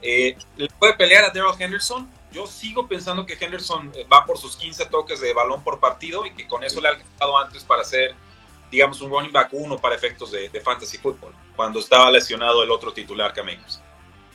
Eh, 0.00 0.36
¿Le 0.56 0.68
puede 0.68 0.94
pelear 0.94 1.24
a 1.24 1.30
Daryl 1.30 1.50
Henderson? 1.58 2.08
Yo 2.30 2.46
sigo 2.46 2.86
pensando 2.86 3.26
que 3.26 3.36
Henderson 3.40 3.90
eh, 3.94 4.06
va 4.10 4.24
por 4.24 4.38
sus 4.38 4.56
15 4.56 4.86
toques 4.86 5.20
de 5.20 5.32
balón 5.32 5.64
por 5.64 5.80
partido 5.80 6.24
y 6.24 6.32
que 6.32 6.46
con 6.46 6.62
eso 6.62 6.80
le 6.80 6.88
ha 6.88 6.90
alcanzado 6.92 7.36
antes 7.36 7.64
para 7.64 7.82
ser, 7.82 8.14
digamos, 8.70 9.00
un 9.00 9.10
running 9.10 9.32
back 9.32 9.48
uno 9.52 9.78
para 9.78 9.94
efectos 9.94 10.32
de, 10.32 10.60
fantasy 10.60 10.98
football, 10.98 11.32
cuando 11.56 11.80
estaba 11.80 12.10
lesionado 12.10 12.62
el 12.62 12.70
otro 12.70 12.92
titular, 12.92 13.32
Camellos. 13.32 13.80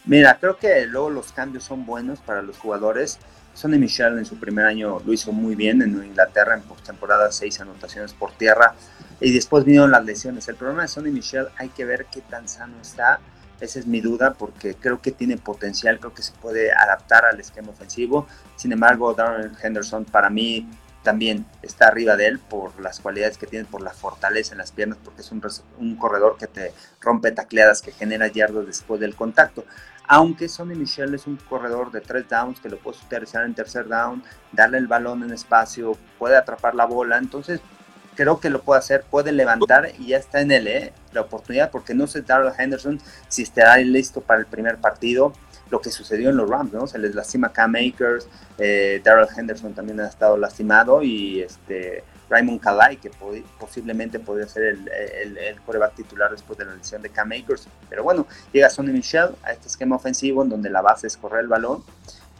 Mira, 0.05 0.37
creo 0.39 0.57
que 0.57 0.85
luego 0.85 1.09
los 1.09 1.31
cambios 1.31 1.63
son 1.63 1.85
buenos 1.85 2.19
para 2.19 2.41
los 2.41 2.57
jugadores. 2.57 3.19
Sonny 3.53 3.77
Michel 3.77 4.17
en 4.17 4.25
su 4.25 4.37
primer 4.37 4.65
año 4.65 5.01
lo 5.05 5.13
hizo 5.13 5.31
muy 5.31 5.55
bien 5.55 5.81
en 5.81 6.03
Inglaterra, 6.03 6.55
en 6.55 6.61
postemporada, 6.63 7.31
seis 7.31 7.59
anotaciones 7.61 8.13
por 8.13 8.31
tierra. 8.31 8.75
Y 9.21 9.31
después 9.31 9.63
vinieron 9.63 9.91
las 9.91 10.03
lesiones. 10.03 10.47
El 10.49 10.55
problema 10.55 10.81
de 10.81 10.87
Sonny 10.89 11.11
Michel, 11.11 11.47
hay 11.57 11.69
que 11.69 11.85
ver 11.85 12.07
qué 12.11 12.21
tan 12.21 12.49
sano 12.49 12.75
está 12.81 13.21
esa 13.63 13.79
es 13.79 13.87
mi 13.87 14.01
duda 14.01 14.33
porque 14.33 14.75
creo 14.75 15.01
que 15.01 15.11
tiene 15.11 15.37
potencial, 15.37 15.99
creo 15.99 16.13
que 16.13 16.21
se 16.21 16.33
puede 16.33 16.71
adaptar 16.73 17.25
al 17.25 17.39
esquema 17.39 17.69
ofensivo. 17.69 18.27
Sin 18.57 18.73
embargo, 18.73 19.13
Darren 19.13 19.53
Henderson 19.61 20.05
para 20.05 20.29
mí 20.29 20.67
también 21.03 21.45
está 21.61 21.87
arriba 21.87 22.15
de 22.15 22.27
él 22.27 22.39
por 22.39 22.79
las 22.79 22.99
cualidades 22.99 23.37
que 23.37 23.45
tiene, 23.45 23.65
por 23.65 23.81
la 23.81 23.91
fortaleza 23.91 24.53
en 24.53 24.57
las 24.57 24.71
piernas, 24.71 24.97
porque 25.03 25.21
es 25.21 25.31
un, 25.31 25.41
un 25.77 25.95
corredor 25.97 26.37
que 26.37 26.47
te 26.47 26.73
rompe 27.01 27.31
tacleadas, 27.31 27.81
que 27.81 27.91
genera 27.91 28.27
yardas 28.27 28.65
después 28.65 28.99
del 28.99 29.15
contacto. 29.15 29.65
Aunque 30.07 30.49
Sonny 30.49 30.75
Michel 30.75 31.13
es 31.13 31.27
un 31.27 31.37
corredor 31.37 31.91
de 31.91 32.01
tres 32.01 32.27
downs 32.27 32.59
que 32.59 32.69
lo 32.69 32.77
puedes 32.77 33.01
utilizar 33.03 33.45
en 33.45 33.53
tercer 33.53 33.87
down, 33.87 34.23
darle 34.51 34.77
el 34.77 34.87
balón 34.87 35.23
en 35.23 35.31
espacio, 35.31 35.97
puede 36.19 36.35
atrapar 36.35 36.75
la 36.75 36.85
bola. 36.85 37.17
Entonces, 37.17 37.61
creo 38.15 38.39
que 38.39 38.49
lo 38.49 38.61
puede 38.61 38.79
hacer, 38.79 39.03
puede 39.09 39.31
levantar 39.31 39.91
y 39.97 40.07
ya 40.07 40.17
está 40.17 40.41
en 40.41 40.51
él, 40.51 40.67
¿eh? 40.67 40.93
la 41.11 41.21
oportunidad, 41.21 41.71
porque 41.71 41.93
no 41.93 42.07
sé 42.07 42.21
Darrell 42.21 42.53
Henderson 42.57 42.99
si 43.27 43.43
estará 43.43 43.77
listo 43.77 44.21
para 44.21 44.39
el 44.39 44.45
primer 44.45 44.77
partido, 44.77 45.33
lo 45.73 45.81
que 45.81 45.89
sucedió 45.89 46.29
en 46.29 46.37
los 46.37 46.47
Rams, 46.47 46.71
¿no? 46.71 46.85
Se 46.85 46.99
les 46.99 47.15
lastima 47.15 47.51
Cam 47.51 47.73
Akers, 47.73 48.27
eh, 48.59 49.01
Darrell 49.03 49.27
Henderson 49.35 49.73
también 49.73 49.99
ha 50.01 50.07
estado 50.07 50.37
lastimado 50.37 51.01
y 51.01 51.41
este 51.41 52.03
Raymond 52.29 52.61
Kalai, 52.61 52.97
que 52.97 53.09
posiblemente 53.59 54.19
podría 54.19 54.47
ser 54.47 54.65
el, 54.65 54.87
el, 54.87 55.35
el, 55.35 55.61
coreback 55.61 55.95
titular 55.95 56.29
después 56.29 56.59
de 56.59 56.65
la 56.65 56.75
lesión 56.75 57.01
de 57.01 57.09
Cam 57.09 57.31
Akers. 57.31 57.67
Pero 57.89 58.03
bueno, 58.03 58.27
llega 58.51 58.69
Sonny 58.69 58.91
Michel 58.91 59.29
a 59.41 59.51
este 59.51 59.67
esquema 59.67 59.95
ofensivo 59.95 60.43
en 60.43 60.49
donde 60.49 60.69
la 60.69 60.83
base 60.83 61.07
es 61.07 61.17
correr 61.17 61.41
el 61.41 61.47
balón. 61.47 61.83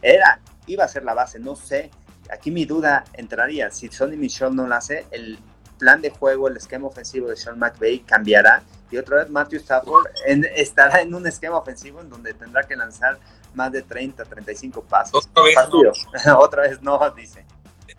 Era, 0.00 0.38
iba 0.68 0.84
a 0.84 0.88
ser 0.88 1.02
la 1.02 1.14
base, 1.14 1.40
no 1.40 1.56
sé. 1.56 1.90
Aquí 2.30 2.52
mi 2.52 2.66
duda 2.66 3.02
entraría, 3.14 3.68
si 3.72 3.88
Sonny 3.88 4.16
Michel 4.16 4.54
no 4.54 4.68
la 4.68 4.76
hace, 4.76 5.06
el 5.10 5.40
plan 5.80 6.00
de 6.00 6.10
juego, 6.10 6.46
el 6.46 6.56
esquema 6.56 6.86
ofensivo 6.86 7.28
de 7.28 7.34
Sean 7.34 7.58
McVay 7.58 7.98
cambiará 7.98 8.62
y 8.94 8.98
otra 8.98 9.18
vez 9.18 9.30
Matthew 9.30 9.58
Stafford 9.58 10.06
estará 10.54 11.00
en 11.02 11.12
un 11.14 11.26
esquema 11.26 11.58
ofensivo 11.58 12.00
en 12.00 12.08
donde 12.08 12.32
tendrá 12.32 12.62
que 12.62 12.76
lanzar 12.76 13.18
más 13.52 13.72
de 13.72 13.82
30, 13.82 14.24
35 14.24 14.84
pasos. 14.84 15.28
Otra 15.32 15.42
vez 15.42 15.56
no. 16.24 16.38
otra 16.38 16.62
vez 16.62 16.80
no, 16.80 17.10
dice. 17.10 17.44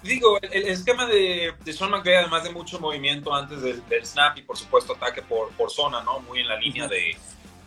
Digo, 0.02 0.38
el, 0.42 0.68
esquema 0.68 1.06
de, 1.06 1.54
Sean 1.74 1.92
McVay, 1.92 2.16
además 2.16 2.44
de 2.44 2.52
mucho 2.52 2.80
movimiento 2.80 3.34
antes 3.34 3.62
del, 3.62 3.82
snap 4.06 4.38
y 4.38 4.44
por 4.44 4.56
supuesto 4.58 4.94
ataque 4.94 5.22
por, 5.22 5.50
por 5.52 5.70
zona, 5.70 6.02
¿no? 6.02 6.20
Muy 6.22 6.40
en 6.40 6.48
la 6.48 6.58
línea 6.58 6.88
de, 6.88 7.18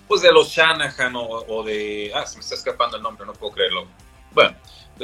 pues 0.07 0.23
de 0.23 0.33
los 0.33 0.49
Shanahan 0.49 1.13
o, 1.17 1.63
de... 1.65 2.11
Ah, 2.15 2.25
se 2.25 2.37
me 2.37 2.41
está 2.41 2.55
escapando 2.55 2.97
el 2.97 3.03
nombre, 3.03 3.27
no 3.27 3.35
puedo 3.35 3.53
creerlo. 3.53 3.87
Bueno, 4.33 4.57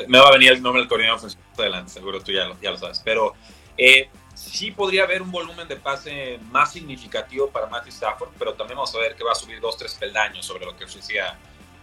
me 0.09 0.19
va 0.19 0.29
a 0.29 0.33
venir 0.33 0.53
el 0.53 0.63
nombre 0.63 0.81
del 0.81 0.89
coordinador 0.89 1.19
ofensivo 1.19 1.43
adelante, 1.59 1.93
seguro 1.93 2.23
tú 2.23 2.33
ya 2.33 2.45
lo, 2.47 2.59
ya 2.61 2.71
lo 2.71 2.79
sabes. 2.79 3.03
Pero 3.05 3.35
eh, 3.77 4.09
sí 4.35 4.71
podría 4.71 5.05
haber 5.05 5.23
un 5.23 5.31
volumen 5.31 5.67
de 5.69 5.77
pase 5.77 6.39
más 6.51 6.73
significativo 6.73 7.49
para 7.51 7.67
Matthew 7.67 7.93
Stafford, 7.93 8.31
pero 8.39 8.55
también 8.55 8.77
vamos 8.77 8.95
a 8.95 8.99
ver 8.99 9.15
que 9.15 9.25
va 9.25 9.33
a 9.33 9.37
subir 9.37 9.61
dos, 9.61 9.77
tres 9.77 9.95
peldaños 9.95 10.45
sobre 10.45 10.67
lo 10.67 10.77
que 10.77 10.85
ofrecía 10.85 11.39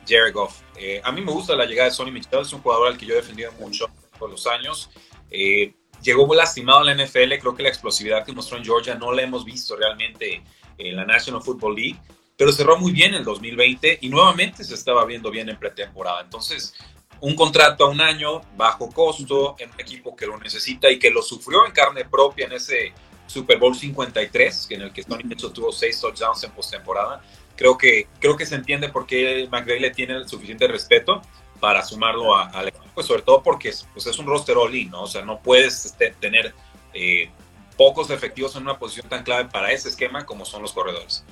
Jared 0.07 0.33
Goff. 0.33 0.61
Eh, 0.75 1.01
a 1.03 1.11
mí 1.11 1.21
me 1.21 1.31
gusta 1.31 1.55
la 1.55 1.65
llegada 1.65 1.89
de 1.89 1.95
Sonny 1.95 2.11
Michel, 2.11 2.41
es 2.41 2.53
un 2.53 2.61
jugador 2.61 2.87
al 2.87 2.97
que 2.97 3.05
yo 3.05 3.13
he 3.13 3.17
defendido 3.17 3.51
mucho 3.53 3.87
por 4.19 4.29
los 4.29 4.45
años. 4.47 4.89
Eh, 5.29 5.73
llegó 6.01 6.27
muy 6.27 6.37
lastimado 6.37 6.79
a 6.79 6.83
la 6.83 6.93
NFL, 6.93 7.39
creo 7.39 7.55
que 7.55 7.63
la 7.63 7.69
explosividad 7.69 8.25
que 8.25 8.33
mostró 8.33 8.57
en 8.57 8.65
Georgia 8.65 8.95
no 8.95 9.11
la 9.11 9.21
hemos 9.21 9.45
visto 9.45 9.75
realmente 9.75 10.43
en 10.77 10.95
la 10.95 11.05
National 11.05 11.41
Football 11.41 11.75
League, 11.75 11.99
pero 12.37 12.51
cerró 12.51 12.77
muy 12.77 12.91
bien 12.91 13.13
el 13.13 13.23
2020 13.23 13.99
y 14.01 14.09
nuevamente 14.09 14.63
se 14.63 14.73
estaba 14.73 15.05
viendo 15.05 15.29
bien 15.29 15.49
en 15.49 15.57
pretemporada. 15.57 16.21
Entonces, 16.21 16.73
un 17.21 17.35
contrato 17.35 17.85
a 17.85 17.89
un 17.89 18.01
año, 18.01 18.41
bajo 18.57 18.89
costo, 18.89 19.55
en 19.59 19.71
un 19.71 19.79
equipo 19.79 20.15
que 20.15 20.25
lo 20.25 20.37
necesita 20.37 20.89
y 20.91 20.99
que 20.99 21.11
lo 21.11 21.21
sufrió 21.21 21.65
en 21.65 21.71
carne 21.71 22.03
propia 22.05 22.47
en 22.47 22.53
ese 22.53 22.93
Super 23.27 23.59
Bowl 23.59 23.75
53, 23.75 24.67
en 24.71 24.81
el 24.81 24.91
que 24.91 25.03
Tony 25.03 25.23
Mitchell 25.23 25.53
tuvo 25.53 25.71
seis 25.71 26.01
touchdowns 26.01 26.43
en 26.43 26.51
postemporada. 26.51 27.21
Creo 27.55 27.77
que, 27.77 28.07
creo 28.19 28.35
que 28.35 28.45
se 28.45 28.55
entiende 28.55 28.89
por 28.89 29.05
qué 29.05 29.47
McVay 29.51 29.79
le 29.79 29.91
tiene 29.91 30.15
el 30.15 30.27
suficiente 30.27 30.67
respeto 30.67 31.21
para 31.59 31.83
sumarlo 31.83 32.35
al 32.35 32.69
equipo, 32.69 32.85
pues 32.95 33.05
sobre 33.05 33.21
todo 33.21 33.43
porque 33.43 33.71
pues 33.93 34.07
es 34.07 34.17
un 34.17 34.25
roster 34.25 34.57
all-in, 34.57 34.89
¿no? 34.89 35.03
O 35.03 35.07
sea, 35.07 35.21
no 35.21 35.39
puedes 35.39 35.85
este, 35.85 36.11
tener 36.19 36.55
eh, 36.93 37.29
pocos 37.77 38.09
efectivos 38.09 38.55
en 38.55 38.63
una 38.63 38.79
posición 38.79 39.07
tan 39.07 39.23
clave 39.23 39.47
para 39.49 39.71
ese 39.71 39.89
esquema 39.89 40.25
como 40.25 40.43
son 40.43 40.63
los 40.63 40.73
corredores. 40.73 41.23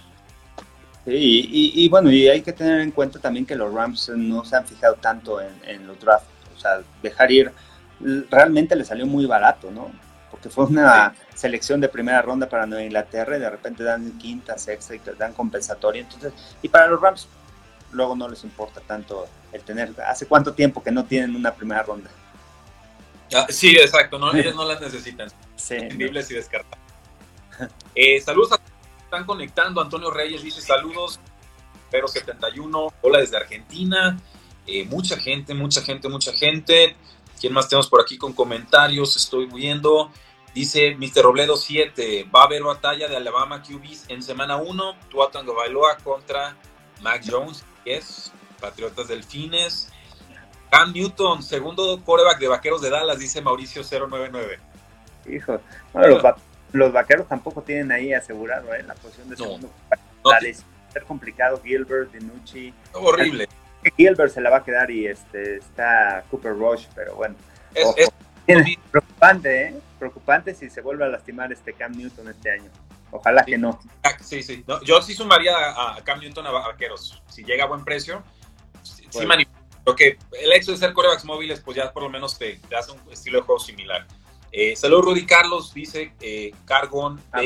Y, 1.12 1.88
bueno, 1.90 2.12
y 2.12 2.28
hay 2.28 2.42
que 2.42 2.54
tener 2.54 2.82
en 2.82 2.92
cuenta 2.92 3.20
también 3.20 3.46
que 3.46 3.56
los 3.56 3.74
Rams 3.74 4.12
no 4.16 4.44
se 4.46 4.56
han 4.56 4.66
fijado 4.66 4.96
tanto 4.96 5.40
en, 5.42 5.88
los 5.88 6.00
drafts. 6.00 6.28
O 6.56 6.60
sea, 6.60 6.82
dejar 7.02 7.32
ir 7.32 7.52
realmente 8.30 8.76
le 8.76 8.86
salió 8.86 9.06
muy 9.06 9.26
barato, 9.26 9.72
¿no? 9.72 9.92
Porque 10.32 10.50
fue 10.50 10.66
una 10.66 11.14
selección 11.34 11.82
de 11.82 11.90
primera 11.90 12.22
ronda 12.22 12.48
para 12.48 12.66
Nueva 12.66 12.84
Inglaterra 12.84 13.38
y 13.38 13.40
de 13.40 13.50
repente 13.50 13.84
dan 13.84 14.18
quinta, 14.18 14.58
sexta 14.58 14.96
y 14.96 15.02
dan 15.18 15.34
compensatoria. 15.34 16.02
Entonces, 16.02 16.34
y 16.62 16.70
para 16.70 16.88
los 16.88 17.02
Rams 17.02 17.28
luego 17.92 18.16
no 18.16 18.28
les 18.28 18.44
importa 18.44 18.82
tanto 18.82 19.28
el 19.52 19.62
tener. 19.62 19.94
¿Hace 20.08 20.28
cuánto 20.28 20.54
tiempo 20.54 20.84
que 20.84 20.92
no 20.92 21.06
tienen 21.06 21.36
una 21.36 21.54
primera 21.54 21.84
ronda? 21.84 22.10
Ah, 23.34 23.48
sí, 23.50 23.72
exacto, 23.72 24.18
no, 24.18 24.34
ellos 24.36 24.56
no 24.56 24.66
las 24.66 24.82
necesitan. 24.82 25.30
Sí, 25.56 25.76
y 25.76 26.34
descartables. 26.34 26.80
Eh, 27.94 28.22
saludos 28.22 28.54
a 28.54 28.69
están 29.10 29.26
conectando. 29.26 29.82
Antonio 29.82 30.12
Reyes 30.12 30.44
dice 30.44 30.62
saludos. 30.62 31.20
Pero 31.90 32.08
71, 32.08 32.94
hola 33.02 33.20
desde 33.20 33.38
Argentina. 33.38 34.20
Eh, 34.68 34.86
mucha 34.86 35.18
gente, 35.18 35.56
mucha 35.56 35.82
gente, 35.82 36.08
mucha 36.08 36.32
gente. 36.32 36.96
¿Quién 37.42 37.54
más 37.54 37.68
tenemos 37.68 37.90
por 37.90 38.02
aquí 38.02 38.20
con 38.20 38.34
comentarios? 38.34 39.18
Estoy 39.18 39.48
viendo. 39.48 40.12
Dice 40.54 40.96
Mr. 40.96 41.24
Robledo 41.24 41.58
7, 41.58 42.28
va 42.34 42.42
a 42.42 42.46
haber 42.46 42.64
batalla 42.64 43.08
de 43.08 43.16
Alabama 43.16 43.64
QBs 43.64 44.06
en 44.10 44.22
semana 44.22 44.58
1. 44.58 44.96
Tuatango 45.10 45.56
Bailoa 45.56 45.98
contra 45.98 46.56
Mac 47.02 47.24
Jones, 47.28 47.64
es 47.86 48.32
Patriotas 48.62 49.08
Delfines. 49.08 49.92
Cam 50.70 50.94
Newton, 50.94 51.42
segundo 51.42 52.00
quarterback 52.04 52.40
de 52.40 52.48
Vaqueros 52.48 52.82
de 52.82 52.92
Dallas, 52.92 53.18
dice 53.18 53.42
Mauricio 53.42 53.82
099. 53.84 54.60
Hijo, 55.28 55.60
bueno, 55.94 56.20
los, 56.20 56.24
los 56.72 56.92
vaqueros 56.92 57.28
tampoco 57.28 57.62
tienen 57.62 57.92
ahí 57.92 58.14
asegurado 58.14 58.74
¿eh? 58.74 58.84
la 58.84 58.94
posición 58.96 59.30
de 59.30 59.38
segundo. 59.38 59.70
No, 60.24 60.32
ser 60.92 61.04
complicado, 61.04 61.62
Gilbert, 61.64 62.12
Dinucci. 62.12 62.74
Horrible. 62.94 63.48
Gilbert 63.96 64.34
se 64.34 64.42
la 64.42 64.50
va 64.50 64.58
a 64.58 64.64
quedar 64.64 64.90
y 64.92 65.08
este 65.08 65.58
está 65.58 66.24
Cooper 66.30 66.54
Rush, 66.54 66.88
pero 66.96 67.16
bueno. 67.16 67.36
Es, 67.74 68.10
preocupante, 68.92 69.64
¿eh? 69.64 69.76
Preocupante 70.00 70.56
si 70.56 70.70
se 70.70 70.82
vuelve 70.82 71.06
a 71.06 71.08
lastimar 71.08 71.52
este 71.54 71.74
Cam 71.74 71.92
Newton 71.92 72.30
este 72.30 72.52
año. 72.52 72.70
Ojalá 73.12 73.44
que 73.44 73.58
no. 73.58 73.80
Ah, 74.04 74.18
sí, 74.22 74.44
sí. 74.44 74.64
yo 74.84 75.02
sí 75.02 75.14
sumaría 75.14 75.54
a, 75.56 76.02
Cam 76.04 76.20
Newton 76.20 76.48
a 76.48 76.52
Vaqueros. 76.52 77.22
Si 77.30 77.44
llega 77.44 77.66
a 77.66 77.68
buen 77.68 77.84
precio, 77.84 78.24
sí, 78.84 79.08
Creo 79.84 79.96
que 79.96 80.18
el 80.40 80.54
hecho 80.54 80.72
de 80.72 80.78
ser 80.78 80.94
corebacks 80.94 81.26
móviles, 81.26 81.62
pues 81.62 81.78
ya 81.78 81.92
por 81.92 82.04
lo 82.04 82.10
menos 82.10 82.38
te, 82.38 82.60
te 82.70 82.76
hace 82.76 82.92
un 82.92 83.00
estilo 83.12 83.40
de 83.40 83.46
juego 83.46 83.60
similar. 83.60 84.06
Eh, 84.52 84.76
saludos, 84.76 85.06
Rudy 85.06 85.26
Carlos, 85.26 85.74
dice 85.74 86.14
eh, 86.22 86.52
Cargón. 86.66 87.22
Ah, 87.32 87.42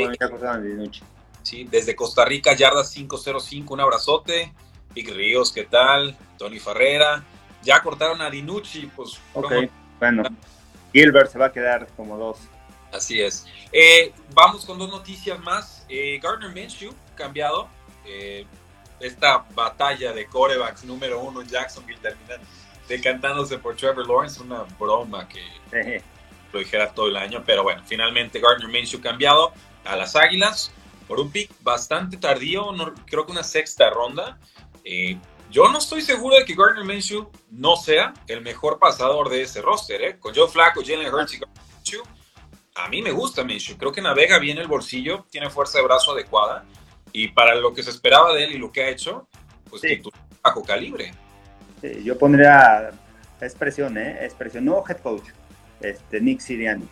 sí, 1.42 1.68
desde 1.70 1.96
Costa 1.96 2.26
Rica, 2.26 2.54
Yarda 2.54 2.84
505, 2.84 3.74
un 3.74 3.80
abrazote. 3.80 4.54
Vic 4.94 5.10
Ríos, 5.10 5.52
¿qué 5.52 5.64
tal? 5.64 6.18
Tony 6.38 6.60
Ferrera. 6.60 7.24
Ya 7.64 7.82
cortaron 7.82 8.22
a 8.22 8.30
Dinucci, 8.30 8.90
pues. 8.96 9.20
Ok, 9.34 9.52
bueno. 10.00 10.24
Gilbert 10.92 11.32
se 11.32 11.40
va 11.40 11.48
a 11.48 11.52
quedar 11.52 11.88
como 11.96 12.18
dos. 12.18 12.38
Así 12.92 13.20
es. 13.20 13.48
Eh, 13.72 14.14
vamos 14.34 14.66
con 14.66 14.78
dos 14.78 14.90
noticias 14.90 15.40
más. 15.40 15.86
Eh, 15.90 16.20
Gardner 16.22 16.52
Minshew, 16.52 16.94
cambiado. 17.16 17.68
Eh, 18.06 18.46
esta 19.00 19.46
batalla 19.56 20.14
de 20.14 20.28
corebacks 20.28 20.84
número 20.84 21.20
uno 21.20 21.42
en 21.42 21.48
Jacksonville 21.48 22.00
termina 22.00 22.36
decantándose 22.88 23.58
por 23.58 23.76
Trevor 23.76 24.08
Lawrence, 24.08 24.42
una 24.42 24.64
broma 24.80 25.28
que 25.28 26.04
lo 26.54 26.60
dijera 26.60 26.94
todo 26.94 27.08
el 27.08 27.18
año, 27.18 27.44
pero 27.46 27.64
bueno, 27.64 27.82
finalmente 27.86 28.40
Gardner 28.40 28.70
Minshew 28.70 29.02
cambiado 29.02 29.52
a 29.84 29.96
las 29.96 30.16
Águilas 30.16 30.72
por 31.08 31.20
un 31.20 31.32
pick 31.32 31.52
bastante 31.62 32.16
tardío, 32.18 32.68
creo 33.06 33.26
que 33.26 33.32
una 33.32 33.44
sexta 33.44 33.90
ronda. 33.90 34.38
Eh, 34.86 35.18
yo 35.52 35.68
no 35.70 35.80
estoy 35.80 36.02
seguro 36.02 36.38
de 36.38 36.46
que 36.46 36.56
Gardner 36.56 36.86
Minshew 36.86 37.30
no 37.52 37.76
sea 37.76 38.14
el 38.28 38.42
mejor 38.42 38.80
pasador 38.80 39.30
de 39.30 39.42
ese 39.42 39.62
roster, 39.62 40.02
¿eh? 40.02 40.18
Con 40.20 40.34
Joe 40.34 40.48
Flacco, 40.48 40.82
Jalen 40.82 41.14
Hurts 41.14 41.34
y 41.34 41.40
Gardner 41.40 41.64
Minshew. 41.76 42.04
A 42.76 42.88
mí 42.88 43.02
me 43.02 43.12
gusta 43.12 43.44
Minshew, 43.44 43.78
creo 43.78 43.92
que 43.92 44.02
navega 44.02 44.40
bien 44.40 44.58
el 44.58 44.68
bolsillo, 44.68 45.26
tiene 45.30 45.50
fuerza 45.50 45.80
de 45.80 45.84
brazo 45.84 46.14
adecuada 46.14 46.66
y 47.12 47.28
para 47.30 47.56
lo 47.56 47.74
que 47.74 47.84
se 47.84 47.92
esperaba 47.92 48.34
de 48.34 48.46
él 48.46 48.54
y 48.54 48.58
lo 48.58 48.72
que 48.72 48.84
ha 48.84 48.90
hecho, 48.90 49.28
pues 49.70 49.82
sí. 49.82 50.02
bajo 50.42 50.64
calibre. 50.64 51.14
Sí, 51.82 52.04
yo 52.04 52.18
pondría 52.18 52.92
expresión, 53.40 53.98
¿eh? 53.98 54.20
Expresión, 54.22 54.66
no 54.66 54.84
head 54.88 54.98
coach, 54.98 55.26
este, 55.84 56.22
Nick 56.22 56.40
Sirianni. 56.40 56.88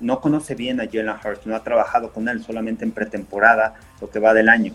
no 0.00 0.20
conoce 0.20 0.54
bien 0.54 0.80
a 0.80 0.86
Jalen 0.86 1.08
Hurts, 1.08 1.46
no 1.46 1.56
ha 1.56 1.62
trabajado 1.62 2.12
con 2.12 2.28
él 2.28 2.42
solamente 2.42 2.84
en 2.84 2.92
pretemporada, 2.92 3.74
lo 4.00 4.10
que 4.10 4.18
va 4.18 4.34
del 4.34 4.48
año. 4.48 4.72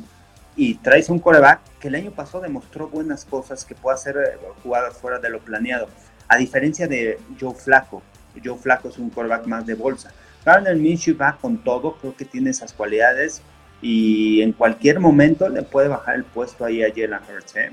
Y 0.56 0.76
traes 0.76 1.10
un 1.10 1.20
coreback 1.20 1.62
que 1.80 1.88
el 1.88 1.96
año 1.96 2.12
pasado 2.12 2.42
demostró 2.42 2.88
buenas 2.88 3.26
cosas, 3.26 3.66
que 3.66 3.76
puede 3.76 3.96
hacer 3.96 4.18
eh, 4.18 4.38
jugadas 4.62 4.98
fuera 4.98 5.20
de 5.20 5.30
lo 5.30 5.40
planeado. 5.40 5.88
A 6.28 6.38
diferencia 6.38 6.88
de 6.88 7.20
Joe 7.40 7.56
Flaco, 7.56 8.04
Joe 8.44 8.58
Flaco 8.58 8.90
es 8.90 8.98
un 8.98 9.10
coreback 9.10 9.46
más 9.48 9.66
de 9.66 9.76
bolsa. 9.76 10.12
Gardner 10.46 10.76
Minshew 10.76 11.18
va 11.18 11.38
con 11.40 11.64
todo, 11.64 11.96
creo 11.98 12.16
que 12.16 12.26
tiene 12.26 12.50
esas 12.50 12.74
cualidades 12.74 13.42
y 13.82 14.42
en 14.42 14.54
cualquier 14.54 15.00
momento 15.00 15.50
le 15.50 15.64
puede 15.64 15.88
bajar 15.88 16.16
el 16.16 16.24
puesto 16.24 16.66
ahí 16.66 16.84
a 16.84 16.90
Jalen 16.90 17.20
Hurts. 17.30 17.56
¿eh? 17.56 17.72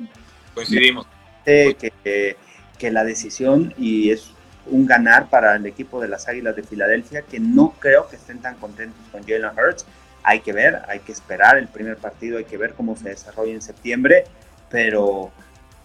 Coincidimos. 0.55 1.07
que, 1.45 2.37
que, 2.79 2.91
la 2.91 3.05
decisión 3.05 3.75
y 3.77 4.11
es 4.11 4.31
un 4.67 4.87
ganar 4.87 5.29
para 5.29 5.57
el 5.57 5.67
equipo 5.67 6.01
de 6.01 6.09
las 6.09 6.29
Águilas 6.29 6.57
de 6.57 6.63
Filadelfia, 6.63 7.23
que 7.23 7.41
no 7.41 7.75
creo 7.79 8.09
que 8.09 8.17
estén 8.17 8.41
tan 8.41 8.57
contentos 8.57 9.01
con 9.11 9.23
Jalen 9.23 9.59
Hurts. 9.59 9.87
Hay 10.23 10.41
que 10.41 10.53
ver, 10.53 10.83
hay 10.89 11.01
que 11.01 11.13
esperar 11.13 11.57
el 11.59 11.69
primer 11.69 11.97
partido, 11.97 12.39
hay 12.39 12.45
que 12.45 12.57
ver 12.59 12.75
cómo 12.75 12.97
se 12.97 13.09
desarrolla 13.09 13.53
en 13.53 13.63
septiembre, 13.63 14.25
pero 14.69 15.31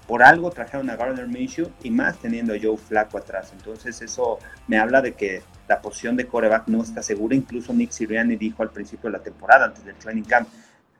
por 0.07 0.23
algo 0.23 0.51
trajeron 0.51 0.89
a 0.89 0.95
Gardner 0.95 1.27
Minshew 1.27 1.71
y 1.81 1.89
más 1.89 2.17
teniendo 2.17 2.53
a 2.53 2.57
Joe 2.61 2.77
Flaco 2.77 3.17
atrás. 3.17 3.51
Entonces 3.53 4.01
eso 4.01 4.39
me 4.67 4.77
habla 4.77 5.01
de 5.01 5.13
que 5.13 5.41
la 5.67 5.81
posición 5.81 6.15
de 6.15 6.27
coreback 6.27 6.67
no 6.67 6.83
está 6.83 7.01
segura. 7.01 7.35
Incluso 7.35 7.73
Nick 7.73 7.91
Sirianni 7.91 8.35
dijo 8.35 8.61
al 8.61 8.69
principio 8.69 9.09
de 9.09 9.17
la 9.17 9.23
temporada, 9.23 9.65
antes 9.65 9.83
del 9.83 9.95
training 9.95 10.23
camp, 10.23 10.47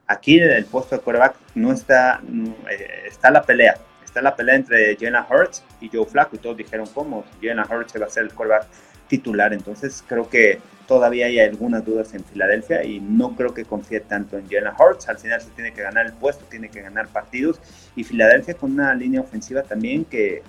aquí 0.08 0.39
el 0.39 0.65
puesto 0.65 0.96
de 0.96 1.01
coreback 1.01 1.36
no 1.55 1.72
está, 1.72 2.22
eh, 2.70 3.03
está 3.08 3.29
la 3.29 3.44
pelea. 3.44 3.75
Está 4.15 4.22
la 4.22 4.38
pelea 4.38 4.55
entre 4.55 4.95
Jalen 4.95 5.25
Hurts 5.29 5.62
y 5.81 5.89
Joe 5.89 6.05
Flaco 6.05 6.38
y 6.38 6.39
todos 6.39 6.55
dijeron 6.55 6.88
cómo 6.93 7.25
Jalen 7.41 7.65
Hurts 7.69 8.01
va 8.01 8.05
a 8.05 8.10
ser 8.10 8.24
el 8.24 8.34
coreback 8.34 8.65
titular. 9.10 9.51
Entonces 9.51 10.01
creo 10.07 10.29
que 10.29 10.62
todavía 10.88 11.25
hay 11.25 11.41
algunas 11.41 11.84
dudas 11.84 12.13
en 12.13 12.24
Filadelfia 12.24 12.86
y 12.86 13.01
no 13.01 13.36
creo 13.36 13.53
que 13.53 13.65
confíe 13.65 14.00
tanto 14.00 14.38
en 14.38 14.48
Jalen 14.50 14.72
Hurts. 14.79 15.10
Al 15.10 15.17
final 15.17 15.41
se 15.41 15.50
tiene 15.50 15.74
que 15.74 15.81
ganar 15.81 16.05
el 16.05 16.13
puesto, 16.13 16.45
tiene 16.45 16.69
que 16.69 16.81
ganar 16.81 17.10
partidos. 17.10 17.60
Y 17.98 18.05
Filadelfia 18.05 18.53
con 18.53 18.72
una 18.72 18.95
línea 18.95 19.19
ofensiva 19.19 19.63
también 19.63 20.05
que 20.05 20.43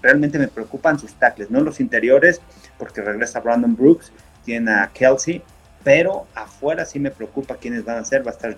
realmente 0.00 0.38
me 0.38 0.46
preocupan 0.46 0.96
sus 0.96 1.12
tackles, 1.14 1.50
no 1.50 1.60
los 1.60 1.80
interiores, 1.80 2.40
porque 2.78 3.00
regresa 3.00 3.40
Brandon 3.40 3.74
Brooks, 3.74 4.12
tiene 4.44 4.70
a 4.70 4.92
Kelsey, 4.94 5.42
pero 5.84 6.26
afuera 6.34 6.84
sí 6.84 6.98
me 6.98 7.10
preocupa 7.10 7.56
quiénes 7.56 7.84
van 7.84 7.98
a 7.98 8.04
ser. 8.04 8.26
Va 8.26 8.30
a 8.30 8.34
estar 8.34 8.56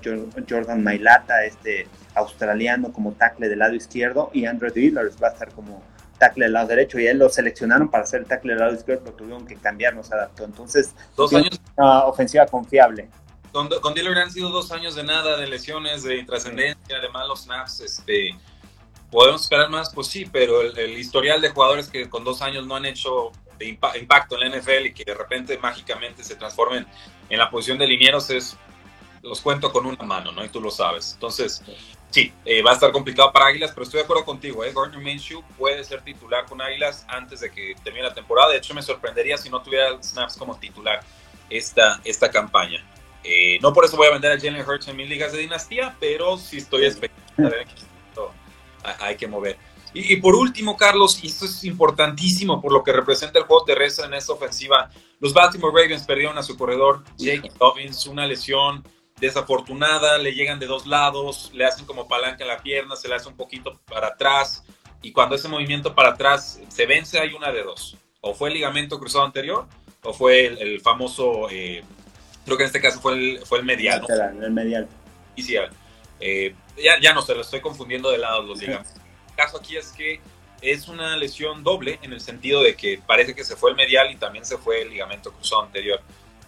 Jordan 0.48 0.82
Mailata, 0.82 1.44
este 1.44 1.86
australiano 2.14 2.92
como 2.92 3.12
tackle 3.12 3.48
del 3.48 3.58
lado 3.58 3.74
izquierdo, 3.74 4.30
y 4.32 4.46
Andrew 4.46 4.72
Dillers 4.72 5.16
va 5.22 5.28
a 5.28 5.32
estar 5.32 5.50
como 5.52 5.82
tackle 6.18 6.44
del 6.44 6.52
lado 6.52 6.68
derecho 6.68 6.98
y 7.00 7.06
él 7.06 7.18
lo 7.18 7.28
seleccionaron 7.28 7.90
para 7.90 8.04
hacer 8.04 8.20
el 8.20 8.26
tackle 8.26 8.52
del 8.52 8.60
lado 8.60 8.74
izquierdo, 8.74 9.06
lo 9.06 9.12
tuvieron 9.12 9.46
que 9.46 9.56
cambiar, 9.56 9.94
no 9.94 10.04
se 10.04 10.14
adaptó. 10.14 10.44
Entonces, 10.44 10.94
dos 11.16 11.32
años 11.34 11.60
una 11.76 12.04
ofensiva 12.04 12.46
confiable. 12.46 13.08
Con, 13.52 13.68
con 13.68 13.94
Dillard 13.94 14.18
han 14.18 14.30
sido 14.30 14.50
dos 14.50 14.70
años 14.70 14.94
de 14.94 15.02
nada, 15.02 15.36
de 15.36 15.48
lesiones, 15.48 16.04
de 16.04 16.18
intrascendencia, 16.18 16.98
además 16.98 17.26
los 17.26 17.42
snaps, 17.42 17.80
este, 17.80 18.36
podemos 19.10 19.42
esperar 19.42 19.70
más, 19.70 19.92
pues 19.92 20.06
sí, 20.06 20.24
pero 20.30 20.60
el, 20.62 20.98
historial 20.98 21.40
de 21.40 21.50
jugadores 21.50 21.88
que 21.88 22.08
con 22.08 22.22
dos 22.22 22.42
años 22.42 22.66
no 22.66 22.76
han 22.76 22.84
hecho 22.84 23.32
de 23.60 23.98
impacto 23.98 24.40
en 24.40 24.50
la 24.50 24.58
NFL 24.58 24.86
y 24.86 24.92
que 24.92 25.04
de 25.04 25.14
repente 25.14 25.58
mágicamente 25.58 26.24
se 26.24 26.34
transformen 26.34 26.86
en 27.28 27.38
la 27.38 27.50
posición 27.50 27.78
de 27.78 27.86
linieros 27.86 28.30
es, 28.30 28.56
los 29.22 29.40
cuento 29.40 29.70
con 29.70 29.86
una 29.86 30.02
mano, 30.02 30.32
¿no? 30.32 30.44
Y 30.44 30.48
tú 30.48 30.60
lo 30.60 30.70
sabes. 30.70 31.12
Entonces, 31.14 31.62
Sí, 32.10 32.32
eh, 32.44 32.60
va 32.60 32.72
a 32.72 32.74
estar 32.74 32.90
complicado 32.90 33.32
para 33.32 33.46
Águilas, 33.46 33.70
pero 33.70 33.84
estoy 33.84 33.98
de 33.98 34.04
acuerdo 34.04 34.24
contigo. 34.24 34.64
¿eh? 34.64 34.72
Gardner 34.74 35.00
Minshew 35.00 35.44
puede 35.56 35.84
ser 35.84 36.02
titular 36.02 36.44
con 36.44 36.60
Águilas 36.60 37.06
antes 37.08 37.40
de 37.40 37.52
que 37.52 37.76
termine 37.84 38.08
la 38.08 38.14
temporada. 38.14 38.50
De 38.50 38.58
hecho, 38.58 38.74
me 38.74 38.82
sorprendería 38.82 39.38
si 39.38 39.48
no 39.48 39.62
tuviera 39.62 39.96
snaps 40.02 40.36
como 40.36 40.58
titular 40.58 41.00
esta, 41.48 42.00
esta 42.04 42.28
campaña. 42.28 42.84
Eh, 43.22 43.58
no 43.62 43.72
por 43.72 43.84
eso 43.84 43.96
voy 43.96 44.08
a 44.08 44.10
vender 44.10 44.32
a 44.32 44.40
Jalen 44.40 44.68
Hurts 44.68 44.88
en 44.88 44.96
mis 44.96 45.08
ligas 45.08 45.32
de 45.32 45.38
dinastía, 45.38 45.94
pero 46.00 46.36
sí 46.36 46.56
estoy 46.56 46.84
expectando. 46.84 47.54
Hay 48.98 49.16
que 49.16 49.28
mover. 49.28 49.56
Y, 49.92 50.14
y, 50.14 50.16
por 50.16 50.34
último, 50.34 50.76
Carlos, 50.76 51.22
y 51.22 51.26
esto 51.26 51.46
es 51.46 51.64
importantísimo 51.64 52.60
por 52.60 52.72
lo 52.72 52.84
que 52.84 52.92
representa 52.92 53.38
el 53.38 53.44
juego 53.44 53.64
terrestre 53.64 54.06
en 54.06 54.14
esta 54.14 54.32
ofensiva, 54.32 54.90
los 55.18 55.34
Baltimore 55.34 55.82
Ravens 55.82 56.04
perdieron 56.04 56.38
a 56.38 56.42
su 56.42 56.56
corredor 56.56 57.02
Jake 57.16 57.50
Dobbins, 57.58 58.06
una 58.06 58.26
lesión 58.26 58.84
desafortunada, 59.20 60.18
le 60.18 60.32
llegan 60.32 60.58
de 60.58 60.66
dos 60.66 60.86
lados, 60.86 61.50
le 61.54 61.66
hacen 61.66 61.84
como 61.84 62.08
palanca 62.08 62.42
en 62.42 62.48
la 62.48 62.58
pierna, 62.58 62.96
se 62.96 63.08
le 63.08 63.14
hace 63.14 63.28
un 63.28 63.36
poquito 63.36 63.78
para 63.86 64.08
atrás 64.08 64.64
y 65.02 65.12
cuando 65.12 65.36
ese 65.36 65.48
movimiento 65.48 65.94
para 65.94 66.10
atrás 66.10 66.60
se 66.68 66.86
vence 66.86 67.18
hay 67.18 67.34
una 67.34 67.52
de 67.52 67.62
dos. 67.62 67.96
O 68.22 68.34
fue 68.34 68.48
el 68.48 68.54
ligamento 68.54 68.98
cruzado 68.98 69.24
anterior 69.24 69.66
o 70.02 70.12
fue 70.12 70.46
el, 70.46 70.80
famoso, 70.80 71.48
eh, 71.50 71.82
creo 72.44 72.56
que 72.56 72.64
en 72.64 72.66
este 72.68 72.80
caso 72.80 73.00
fue 73.00 73.12
el, 73.12 73.40
fue 73.44 73.58
el 73.58 73.64
medial. 73.64 74.04
El 74.40 74.50
medial. 74.50 74.88
Eh, 76.18 76.54
ya, 76.82 77.00
ya 77.00 77.14
no 77.14 77.22
se 77.22 77.34
lo 77.34 77.42
estoy 77.42 77.60
confundiendo 77.60 78.10
de 78.10 78.18
lado 78.18 78.42
los 78.42 78.58
ligamentos. 78.60 78.99
Caso 79.40 79.56
aquí 79.56 79.74
es 79.74 79.92
que 79.92 80.20
es 80.60 80.86
una 80.86 81.16
lesión 81.16 81.64
doble 81.64 81.98
en 82.02 82.12
el 82.12 82.20
sentido 82.20 82.62
de 82.62 82.76
que 82.76 83.00
parece 83.06 83.34
que 83.34 83.42
se 83.42 83.56
fue 83.56 83.70
el 83.70 83.76
medial 83.76 84.10
y 84.10 84.16
también 84.16 84.44
se 84.44 84.58
fue 84.58 84.82
el 84.82 84.90
ligamento 84.90 85.32
cruzado 85.32 85.62
anterior. 85.62 85.98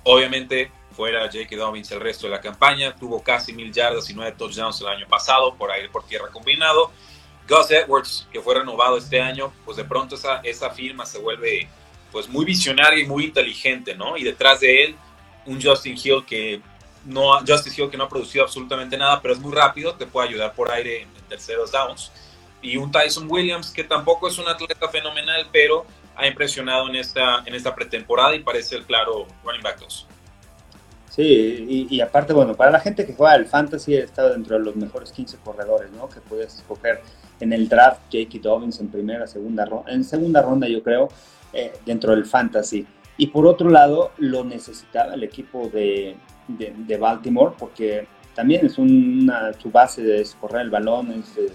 Obviamente 0.04 0.70
fuera 0.94 1.22
J.K. 1.24 1.56
Dobbins 1.56 1.90
el 1.90 2.00
resto 2.00 2.26
de 2.26 2.32
la 2.32 2.42
campaña, 2.42 2.94
tuvo 2.94 3.22
casi 3.22 3.54
mil 3.54 3.72
yardas 3.72 4.10
y 4.10 4.14
nueve 4.14 4.34
touchdowns 4.36 4.78
el 4.82 4.88
año 4.88 5.08
pasado 5.08 5.54
por 5.54 5.70
aire 5.70 5.88
por 5.88 6.04
tierra 6.04 6.28
combinado. 6.28 6.90
Gus 7.48 7.70
Edwards, 7.70 8.28
que 8.30 8.42
fue 8.42 8.56
renovado 8.56 8.98
este 8.98 9.18
año, 9.18 9.50
pues 9.64 9.78
de 9.78 9.84
pronto 9.84 10.16
esa, 10.16 10.42
esa 10.42 10.68
firma 10.68 11.06
se 11.06 11.18
vuelve 11.18 11.66
pues 12.10 12.28
muy 12.28 12.44
visionaria 12.44 13.02
y 13.02 13.06
muy 13.06 13.24
inteligente, 13.24 13.94
¿no? 13.94 14.18
Y 14.18 14.22
detrás 14.22 14.60
de 14.60 14.84
él, 14.84 14.96
un 15.46 15.62
Justin 15.62 15.96
Hill 15.96 16.26
que 16.26 16.60
no, 17.06 17.38
Justin 17.46 17.72
Hill 17.74 17.90
que 17.90 17.96
no 17.96 18.04
ha 18.04 18.08
producido 18.10 18.44
absolutamente 18.44 18.98
nada, 18.98 19.22
pero 19.22 19.32
es 19.32 19.40
muy 19.40 19.54
rápido, 19.54 19.94
te 19.94 20.04
puede 20.04 20.28
ayudar 20.28 20.54
por 20.54 20.70
aire 20.70 21.00
en, 21.02 21.08
terceros 21.32 21.72
downs. 21.72 22.12
Y 22.62 22.76
un 22.76 22.90
Tyson 22.90 23.26
Williams 23.30 23.70
que 23.70 23.84
tampoco 23.84 24.28
es 24.28 24.38
un 24.38 24.48
atleta 24.48 24.88
fenomenal, 24.88 25.48
pero 25.52 25.84
ha 26.14 26.26
impresionado 26.26 26.88
en 26.88 26.96
esta, 26.96 27.42
en 27.44 27.54
esta 27.54 27.74
pretemporada 27.74 28.34
y 28.34 28.40
parece 28.40 28.76
el 28.76 28.84
claro 28.84 29.26
running 29.44 29.62
back 29.62 29.80
2. 29.80 30.06
Sí, 31.14 31.86
y, 31.90 32.00
aparte, 32.00 32.32
bueno, 32.32 32.54
para 32.54 32.70
la 32.70 32.80
gente 32.80 33.04
que 33.04 33.12
juega 33.12 33.34
el 33.34 33.44
fantasy, 33.44 33.94
está 33.96 34.30
dentro 34.30 34.58
de 34.58 34.64
los 34.64 34.76
mejores 34.76 35.12
15 35.12 35.36
corredores, 35.44 35.90
¿no? 35.92 36.08
Que 36.08 36.20
puedes 36.22 36.54
escoger 36.54 37.02
en 37.38 37.52
el 37.52 37.68
draft, 37.68 38.00
J.K. 38.10 38.38
Dobbins 38.40 38.80
en 38.80 38.88
primera, 38.88 39.26
segunda 39.26 39.66
ronda, 39.66 39.92
en 39.92 40.04
segunda 40.04 40.40
ronda 40.40 40.66
yo 40.68 40.82
creo, 40.82 41.10
eh, 41.52 41.70
dentro 41.84 42.12
del 42.12 42.24
fantasy. 42.24 42.86
Y 43.18 43.26
por 43.26 43.46
otro 43.46 43.68
lado, 43.68 44.12
lo 44.16 44.42
necesitaba 44.42 45.12
el 45.12 45.22
equipo 45.22 45.68
de, 45.68 46.16
de, 46.48 46.96
Baltimore, 46.96 47.54
porque 47.58 48.06
también 48.34 48.64
es 48.64 48.78
una, 48.78 49.52
su 49.52 49.70
base 49.70 50.02
de 50.02 50.26
correr 50.40 50.62
el 50.62 50.70
balón, 50.70 51.12
es, 51.12 51.36
eh, 51.36 51.52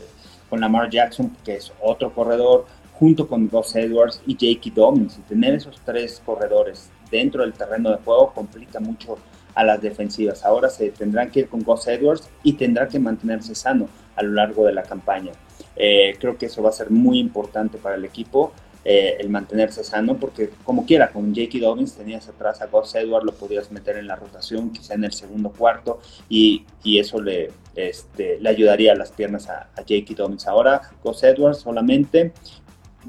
con 0.49 0.59
Lamar 0.59 0.89
Jackson, 0.89 1.35
que 1.43 1.55
es 1.55 1.71
otro 1.81 2.13
corredor, 2.13 2.65
junto 2.93 3.27
con 3.27 3.47
Gus 3.47 3.75
Edwards 3.75 4.21
y 4.25 4.33
J.K. 4.33 4.75
Dobbins. 4.75 5.17
Y 5.17 5.21
tener 5.21 5.55
esos 5.55 5.79
tres 5.85 6.21
corredores 6.25 6.89
dentro 7.11 7.41
del 7.43 7.53
terreno 7.53 7.91
de 7.91 7.97
juego 7.97 8.33
complica 8.33 8.79
mucho 8.79 9.17
a 9.53 9.63
las 9.63 9.81
defensivas. 9.81 10.45
Ahora 10.45 10.69
se 10.69 10.89
tendrán 10.91 11.31
que 11.31 11.41
ir 11.41 11.49
con 11.49 11.61
Gus 11.61 11.87
Edwards 11.87 12.29
y 12.43 12.53
tendrá 12.53 12.87
que 12.87 12.99
mantenerse 12.99 13.55
sano 13.55 13.87
a 14.15 14.23
lo 14.23 14.33
largo 14.33 14.65
de 14.65 14.73
la 14.73 14.83
campaña. 14.83 15.31
Eh, 15.75 16.15
creo 16.19 16.37
que 16.37 16.47
eso 16.47 16.61
va 16.61 16.69
a 16.69 16.73
ser 16.73 16.89
muy 16.89 17.19
importante 17.19 17.77
para 17.77 17.95
el 17.95 18.05
equipo. 18.05 18.51
Eh, 18.89 19.17
el 19.19 19.29
mantenerse 19.29 19.83
sano, 19.83 20.15
porque 20.15 20.49
como 20.63 20.85
quiera, 20.85 21.09
con 21.09 21.35
J.K. 21.35 21.59
Dobbins 21.59 21.95
tenías 21.95 22.29
atrás 22.29 22.61
a 22.61 22.67
Gus 22.67 22.95
Edwards, 22.95 23.25
lo 23.25 23.33
podías 23.33 23.69
meter 23.69 23.97
en 23.97 24.07
la 24.07 24.15
rotación, 24.15 24.71
quizá 24.71 24.93
en 24.93 25.03
el 25.03 25.11
segundo 25.11 25.51
cuarto, 25.51 25.99
y, 26.29 26.63
y 26.85 26.97
eso 26.97 27.21
le, 27.21 27.51
este, 27.75 28.39
le 28.39 28.47
ayudaría 28.47 28.93
a 28.93 28.95
las 28.95 29.11
piernas 29.11 29.49
a, 29.49 29.63
a 29.75 29.81
J.K. 29.81 30.13
Dobbins. 30.15 30.47
Ahora, 30.47 30.81
Gus 31.03 31.21
Edwards 31.21 31.59
solamente, 31.59 32.31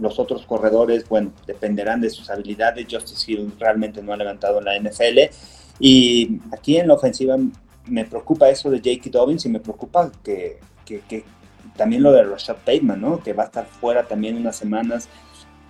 los 0.00 0.18
otros 0.18 0.44
corredores, 0.46 1.08
bueno, 1.08 1.32
dependerán 1.46 2.00
de 2.00 2.10
sus 2.10 2.28
habilidades. 2.28 2.84
Justice 2.90 3.30
Hill 3.30 3.52
realmente 3.60 4.02
no 4.02 4.12
ha 4.12 4.16
levantado 4.16 4.58
en 4.58 4.64
la 4.64 4.80
NFL. 4.80 5.32
Y 5.78 6.40
aquí 6.52 6.76
en 6.76 6.88
la 6.88 6.94
ofensiva 6.94 7.36
me 7.86 8.04
preocupa 8.04 8.48
eso 8.48 8.68
de 8.68 8.78
J.K. 8.78 9.10
Dobbins 9.10 9.46
y 9.46 9.48
me 9.48 9.60
preocupa 9.60 10.10
que, 10.24 10.58
que, 10.84 11.02
que 11.02 11.22
también 11.76 12.02
lo 12.02 12.10
de 12.10 12.24
Rashad 12.24 12.56
Bateman, 12.66 13.00
¿no? 13.00 13.22
Que 13.22 13.32
va 13.32 13.44
a 13.44 13.46
estar 13.46 13.64
fuera 13.64 14.02
también 14.08 14.36
unas 14.36 14.56
semanas, 14.56 15.08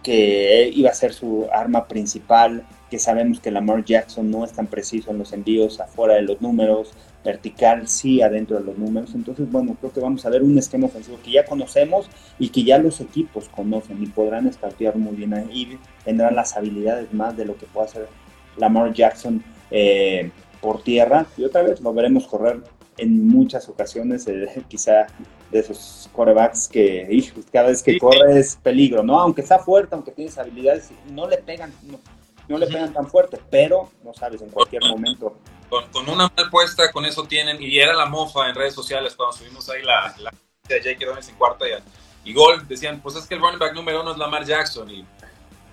que 0.03 0.71
iba 0.75 0.91
a 0.91 0.95
ser 0.95 1.13
su 1.13 1.47
arma 1.53 1.87
principal, 1.87 2.65
que 2.91 2.99
sabemos 2.99 3.41
que 3.41 3.51
Lamar 3.51 3.85
Jackson 3.85 4.31
no 4.31 4.45
es 4.45 4.53
tan 4.53 4.67
preciso 4.67 5.11
en 5.11 5.19
los 5.19 5.33
envíos 5.33 5.81
afuera 5.81 6.15
de 6.15 6.23
los 6.23 6.41
números, 6.41 6.93
vertical 7.25 7.89
sí 7.89 8.23
adentro 8.23 8.59
de 8.59 8.65
los 8.65 8.79
números. 8.79 9.15
Entonces, 9.15 9.51
bueno, 9.51 9.77
creo 9.79 9.93
que 9.93 10.01
vamos 10.01 10.25
a 10.25 10.31
ver 10.31 10.43
un 10.43 10.57
esquema 10.57 10.87
ofensivo 10.87 11.19
que 11.23 11.33
ya 11.33 11.45
conocemos 11.45 12.09
y 12.39 12.49
que 12.49 12.63
ya 12.65 12.79
los 12.79 13.01
equipos 13.01 13.49
conocen 13.49 14.03
y 14.03 14.07
podrán 14.07 14.47
escatear 14.47 14.97
muy 14.97 15.17
bien 15.17 15.35
ahí, 15.35 15.79
tendrán 16.05 16.37
las 16.37 16.57
habilidades 16.57 17.13
más 17.13 17.37
de 17.37 17.45
lo 17.45 17.57
que 17.57 17.67
pueda 17.67 17.87
hacer 17.87 18.09
Lamar 18.57 18.93
Jackson 18.93 19.43
eh, 19.71 20.31
por 20.61 20.83
tierra. 20.83 21.27
Y 21.37 21.45
otra 21.45 21.63
vez 21.63 21.81
lo 21.81 21.93
veremos 21.93 22.27
correr 22.27 22.63
en 22.99 23.27
muchas 23.29 23.69
ocasiones, 23.69 24.27
eh, 24.27 24.65
quizá 24.69 25.07
de 25.51 25.61
esos 25.61 26.11
corebacks 26.13 26.69
que 26.69 27.33
cada 27.53 27.69
vez 27.69 27.83
que 27.83 27.99
corre 27.99 28.39
es 28.39 28.57
peligro, 28.57 29.03
¿no? 29.03 29.19
Aunque 29.19 29.41
está 29.41 29.59
fuerte, 29.59 29.95
aunque 29.95 30.11
tienes 30.11 30.37
habilidades, 30.37 30.91
no 31.11 31.27
le 31.27 31.39
pegan, 31.39 31.73
no, 32.49 32.59
le 32.59 32.67
pegan 32.67 32.93
tan 32.93 33.07
fuerte, 33.07 33.41
pero 33.51 33.91
no 34.05 34.13
sabes 34.13 34.43
en 34.43 34.51
cualquier 34.51 34.85
momento. 34.85 35.37
Con, 35.69 36.09
una 36.09 36.33
mal 36.35 36.51
puesta, 36.51 36.91
con 36.93 37.05
eso 37.05 37.25
tienen, 37.25 37.63
y 37.63 37.79
era 37.79 37.95
la 37.95 38.07
mofa 38.07 38.49
en 38.49 38.55
redes 38.55 38.75
sociales 38.75 39.15
cuando 39.15 39.37
subimos 39.37 39.69
ahí 39.69 39.83
la, 39.83 40.15
la 40.19 40.33
de 40.67 40.83
Jake 40.83 41.05
Donis 41.05 41.29
en 41.29 41.35
cuarta 41.37 41.67
y, 41.67 42.31
y, 42.31 42.33
gol, 42.33 42.67
decían, 42.67 43.01
pues 43.01 43.17
es 43.17 43.27
que 43.27 43.35
el 43.35 43.41
running 43.41 43.59
back 43.59 43.75
número 43.75 44.01
uno 44.01 44.13
es 44.13 44.19
Lamar 44.19 44.45
Jackson, 44.45 44.91
y 44.91 45.05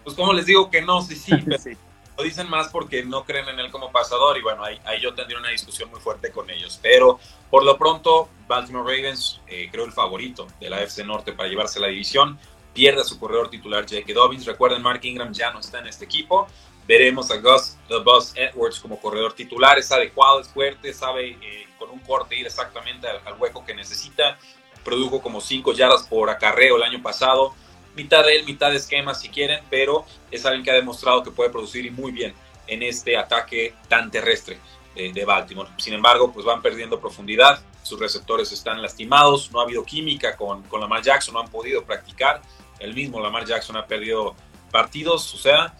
pues 0.03 0.15
como 0.15 0.33
les 0.33 0.45
digo 0.45 0.69
que 0.69 0.81
no, 0.81 1.01
sí, 1.01 1.15
sí, 1.15 1.33
sí 1.59 1.77
lo 2.17 2.23
dicen 2.23 2.49
más 2.49 2.69
porque 2.69 3.03
no 3.03 3.25
creen 3.25 3.49
en 3.49 3.59
él 3.59 3.71
como 3.71 3.91
pasador 3.91 4.37
y 4.37 4.41
bueno, 4.41 4.63
ahí, 4.63 4.79
ahí, 4.85 5.01
yo 5.01 5.13
tendría 5.13 5.37
una 5.37 5.49
discusión 5.49 5.89
muy 5.89 5.99
fuerte 5.99 6.31
con 6.31 6.49
ellos. 6.49 6.79
Pero 6.81 7.19
por 7.49 7.63
lo 7.63 7.77
pronto, 7.77 8.29
Baltimore 8.47 8.83
Ravens, 8.83 9.41
eh, 9.47 9.69
creo 9.71 9.85
el 9.85 9.91
favorito 9.91 10.47
de 10.59 10.69
la 10.69 10.81
FC 10.81 11.03
Norte 11.03 11.33
para 11.33 11.49
llevarse 11.49 11.79
la 11.79 11.87
división, 11.87 12.39
pierde 12.73 13.01
a 13.01 13.03
su 13.03 13.19
corredor 13.19 13.49
titular 13.49 13.83
J.K. 13.83 14.13
Dobbins. 14.13 14.45
Recuerden, 14.45 14.81
Mark 14.81 15.01
Ingram 15.03 15.33
ya 15.33 15.51
no 15.51 15.59
está 15.59 15.79
en 15.79 15.87
este 15.87 16.05
equipo. 16.05 16.47
Veremos 16.87 17.31
a 17.31 17.37
Gus, 17.37 17.77
the 17.87 17.99
Bus 17.99 18.33
Edwards 18.35 18.79
como 18.79 18.99
corredor 18.99 19.33
titular, 19.33 19.79
es 19.79 19.91
adecuado, 19.91 20.39
es 20.39 20.47
fuerte, 20.47 20.93
sabe 20.93 21.29
eh, 21.41 21.67
con 21.79 21.89
un 21.89 21.99
corte 21.99 22.35
ir 22.35 22.45
exactamente 22.45 23.07
al, 23.07 23.21
al 23.25 23.39
hueco 23.39 23.65
que 23.65 23.73
necesita. 23.73 24.37
Produjo 24.83 25.19
como 25.19 25.41
5 25.41 25.73
yardas 25.73 26.03
por 26.03 26.29
acarreo 26.29 26.77
el 26.77 26.83
año 26.83 27.01
pasado 27.01 27.55
mitad 27.95 28.23
de 28.23 28.37
él, 28.37 28.45
mitad 28.45 28.71
de 28.71 28.77
esquema 28.77 29.13
si 29.13 29.29
quieren, 29.29 29.61
pero 29.69 30.05
es 30.31 30.45
alguien 30.45 30.63
que 30.63 30.71
ha 30.71 30.75
demostrado 30.75 31.23
que 31.23 31.31
puede 31.31 31.49
producir 31.49 31.85
y 31.85 31.91
muy 31.91 32.11
bien 32.11 32.33
en 32.67 32.83
este 32.83 33.17
ataque 33.17 33.73
tan 33.87 34.11
terrestre 34.11 34.57
de, 34.95 35.25
Baltimore. 35.25 35.69
Sin 35.77 35.93
embargo, 35.93 36.31
pues 36.31 36.45
van 36.45 36.61
perdiendo 36.61 36.99
profundidad, 36.99 37.59
sus 37.83 37.99
receptores 37.99 38.51
están 38.51 38.81
lastimados, 38.81 39.51
no 39.51 39.59
ha 39.59 39.63
habido 39.63 39.83
química 39.83 40.35
con, 40.37 40.63
con 40.63 40.79
Lamar 40.79 41.01
Jackson, 41.01 41.33
no 41.33 41.41
han 41.41 41.49
podido 41.49 41.83
practicar, 41.83 42.41
el 42.79 42.93
mismo 42.93 43.19
Lamar 43.19 43.45
Jackson 43.45 43.75
ha 43.75 43.85
perdido 43.85 44.35
partidos, 44.71 45.33
o 45.33 45.37
sea, 45.37 45.73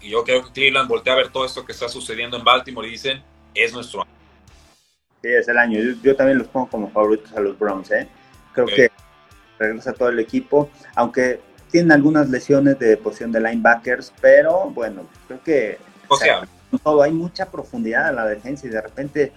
yo 0.00 0.24
creo 0.24 0.44
que 0.44 0.52
Cleveland 0.52 0.88
voltea 0.88 1.12
a 1.12 1.16
ver 1.16 1.28
todo 1.28 1.44
esto 1.44 1.64
que 1.64 1.72
está 1.72 1.88
sucediendo 1.88 2.36
en 2.36 2.44
Baltimore 2.44 2.88
y 2.88 2.92
dicen, 2.92 3.22
es 3.54 3.72
nuestro 3.72 4.02
año. 4.02 4.10
Sí, 5.22 5.28
es 5.28 5.46
el 5.46 5.58
año. 5.58 5.78
Yo, 6.02 6.16
también 6.16 6.38
los 6.38 6.48
pongo 6.48 6.68
como 6.68 6.90
favoritos 6.90 7.32
a 7.32 7.40
los 7.40 7.58
Browns, 7.58 7.90
¿eh? 7.92 8.08
Creo 8.52 8.66
que 8.66 8.90
regresa 9.58 9.92
todo 9.92 10.08
el 10.08 10.18
equipo, 10.18 10.70
aunque 10.96 11.40
tienen 11.72 11.90
algunas 11.90 12.28
lesiones 12.28 12.78
de 12.78 12.98
posición 12.98 13.32
de 13.32 13.40
linebackers, 13.40 14.12
pero 14.20 14.70
bueno, 14.70 15.06
creo 15.26 15.42
que 15.42 15.78
o 16.06 16.16
sea, 16.16 16.46
todo 16.84 17.02
hay 17.02 17.10
mucha 17.10 17.46
profundidad 17.46 18.10
en 18.10 18.16
la 18.16 18.26
defensa 18.26 18.66
y 18.66 18.70
de 18.70 18.80
repente 18.80 19.32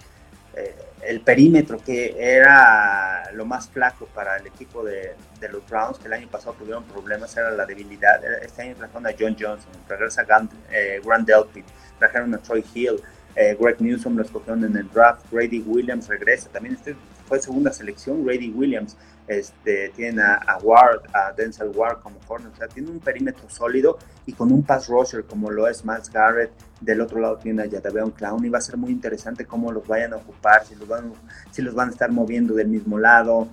eh, 0.54 0.74
el 1.02 1.20
perímetro 1.22 1.78
que 1.78 2.14
era 2.18 3.30
lo 3.32 3.46
más 3.46 3.70
flaco 3.70 4.06
para 4.14 4.36
el 4.36 4.46
equipo 4.46 4.84
de, 4.84 5.14
de, 5.40 5.48
los 5.48 5.66
Browns, 5.66 5.98
que 5.98 6.08
el 6.08 6.12
año 6.12 6.28
pasado 6.28 6.54
tuvieron 6.58 6.84
problemas, 6.84 7.34
era 7.36 7.50
la 7.50 7.64
debilidad. 7.64 8.22
Este 8.42 8.62
año 8.62 8.74
trajeron 8.76 9.06
a 9.06 9.10
John 9.18 9.36
Johnson, 9.38 9.72
regresa 9.88 10.24
Grant, 10.24 10.52
eh, 10.70 11.00
Grant 11.02 11.26
Delpit, 11.26 11.64
trajeron 11.98 12.34
a 12.34 12.38
Troy 12.38 12.62
Hill, 12.74 13.00
eh, 13.34 13.56
Greg 13.58 13.80
Newsom 13.80 14.16
lo 14.16 14.22
escogieron 14.22 14.62
en 14.64 14.76
el 14.76 14.90
draft, 14.90 15.24
Grady 15.32 15.60
Williams 15.60 16.08
regresa, 16.08 16.50
también 16.50 16.74
este 16.74 16.96
fue 17.26 17.40
segunda 17.40 17.72
selección, 17.72 18.24
Grady 18.24 18.50
Williams 18.50 18.96
este, 19.28 19.90
tienen 19.90 20.20
a, 20.20 20.58
Ward, 20.62 21.02
a 21.12 21.32
Denzel 21.32 21.70
Ward 21.74 22.00
como 22.00 22.18
corner, 22.20 22.52
o 22.52 22.56
sea, 22.56 22.68
tiene 22.68 22.90
un 22.90 23.00
perímetro 23.00 23.48
sólido 23.50 23.98
y 24.24 24.32
con 24.32 24.52
un 24.52 24.62
pass 24.62 24.88
rusher 24.88 25.24
como 25.24 25.50
lo 25.50 25.66
es 25.68 25.84
Miles 25.84 26.10
Garrett, 26.10 26.52
del 26.80 27.00
otro 27.00 27.20
lado 27.20 27.36
tiene 27.36 27.62
a 27.62 27.70
Jadaveon 27.70 28.10
Clown 28.12 28.44
y 28.44 28.48
va 28.48 28.58
a 28.58 28.62
ser 28.62 28.76
muy 28.76 28.90
interesante 28.90 29.44
cómo 29.44 29.72
los 29.72 29.86
vayan 29.86 30.12
a 30.12 30.16
ocupar, 30.16 30.64
si 30.64 30.74
los 30.74 30.86
van, 30.86 31.12
si 31.50 31.62
los 31.62 31.74
van 31.74 31.88
a 31.88 31.92
estar 31.92 32.10
moviendo 32.10 32.54
del 32.54 32.68
mismo 32.68 32.98
lado. 32.98 33.48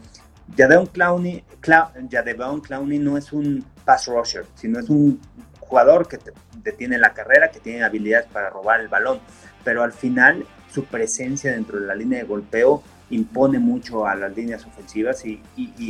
Jadaveon 0.55 0.87
Clowney, 0.87 1.43
Clowney 1.61 2.99
no 2.99 3.17
es 3.17 3.31
un 3.31 3.65
pass 3.85 4.07
rusher, 4.07 4.45
sino 4.55 4.79
es 4.79 4.89
un 4.89 5.19
jugador 5.59 6.07
que 6.07 6.19
detiene 6.61 6.97
la 6.97 7.13
carrera, 7.13 7.49
que 7.49 7.59
tiene 7.59 7.83
habilidades 7.83 8.27
para 8.27 8.49
robar 8.49 8.79
el 8.79 8.89
balón, 8.89 9.19
pero 9.63 9.83
al 9.83 9.93
final 9.93 10.45
su 10.69 10.85
presencia 10.85 11.51
dentro 11.51 11.79
de 11.79 11.87
la 11.87 11.95
línea 11.95 12.19
de 12.19 12.25
golpeo 12.25 12.83
impone 13.13 13.59
mucho 13.59 14.05
a 14.05 14.15
las 14.15 14.35
líneas 14.35 14.65
ofensivas 14.65 15.23
y, 15.25 15.41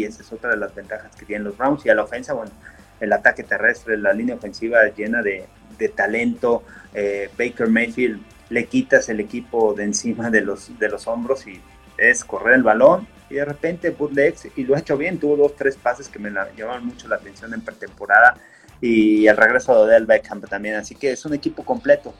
esa 0.03 0.21
es 0.21 0.31
otra 0.31 0.51
de 0.51 0.57
las 0.57 0.73
ventajas 0.75 1.15
que 1.15 1.25
tienen 1.25 1.45
los 1.45 1.57
Browns. 1.57 1.86
Y 1.86 1.89
a 1.89 1.95
la 1.95 2.03
ofensa, 2.03 2.33
bueno, 2.33 2.51
el 2.99 3.12
ataque 3.13 3.43
terrestre, 3.43 3.97
la 3.97 4.13
línea 4.13 4.36
ofensiva 4.36 4.79
llena 4.95 5.21
de, 5.21 5.47
talento. 5.95 6.63
Eh, 6.93 7.29
Baker 7.38 7.67
Mayfield 7.67 8.21
le 8.49 8.65
quitas 8.67 9.09
el 9.09 9.19
equipo 9.19 9.73
de 9.73 9.83
encima 9.83 10.29
de 10.29 10.41
los, 10.41 10.77
de 10.79 10.88
los 10.88 11.07
hombros 11.07 11.45
y 11.47 11.59
es 11.97 12.23
correr 12.23 12.55
el 12.55 12.63
balón 12.63 13.07
y 13.29 13.36
de 13.36 13.45
repente 13.45 13.89
bootlegs 13.89 14.47
y 14.55 14.63
lo 14.63 14.75
ha 14.75 14.79
hecho 14.79 14.95
bien, 14.95 15.19
tuvo 15.19 15.36
dos, 15.36 15.55
tres 15.55 15.75
pases 15.75 16.07
que 16.07 16.19
me 16.19 16.29
la, 16.29 16.53
llamaban 16.55 16.86
mucho 16.86 17.07
la 17.07 17.15
atención 17.15 17.53
en 17.53 17.62
pretemporada 17.62 18.38
y 18.79 19.27
el 19.27 19.38
regreso 19.38 19.73
de 19.73 19.81
Odell 19.81 20.05
Beckham 20.05 20.41
también, 20.41 20.75
así 20.75 20.95
que 20.95 21.12
es 21.12 21.25
un 21.25 21.33
equipo 21.33 21.63
completo. 21.63 22.13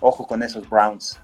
Ojo 0.00 0.26
con 0.26 0.42
esos 0.42 0.68
Browns. 0.68 1.20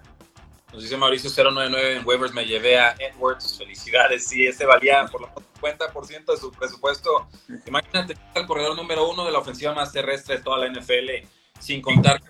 Nos 0.75 0.83
dice 0.83 0.97
Mauricio 0.97 1.31
099 1.31 1.97
en 1.99 2.07
waivers 2.07 2.35
me 2.35 2.45
llevé 2.45 2.77
a 2.81 2.97
Edwards. 2.99 3.57
Felicidades. 3.57 4.27
Sí, 4.27 4.45
ese 4.45 4.67
valía 4.67 5.07
por 5.07 5.21
lo 5.21 5.29
menos 5.29 5.45
50% 5.61 6.33
de 6.33 6.37
su 6.37 6.51
presupuesto. 6.51 7.29
Imagínate 7.65 8.17
el 8.35 8.45
corredor 8.45 8.75
número 8.75 9.09
uno 9.09 9.25
de 9.25 9.31
la 9.31 9.39
ofensiva 9.39 9.73
más 9.73 9.93
terrestre 9.93 10.39
de 10.39 10.43
toda 10.43 10.59
la 10.59 10.69
NFL, 10.69 11.29
sin 11.61 11.81
contar 11.81 12.21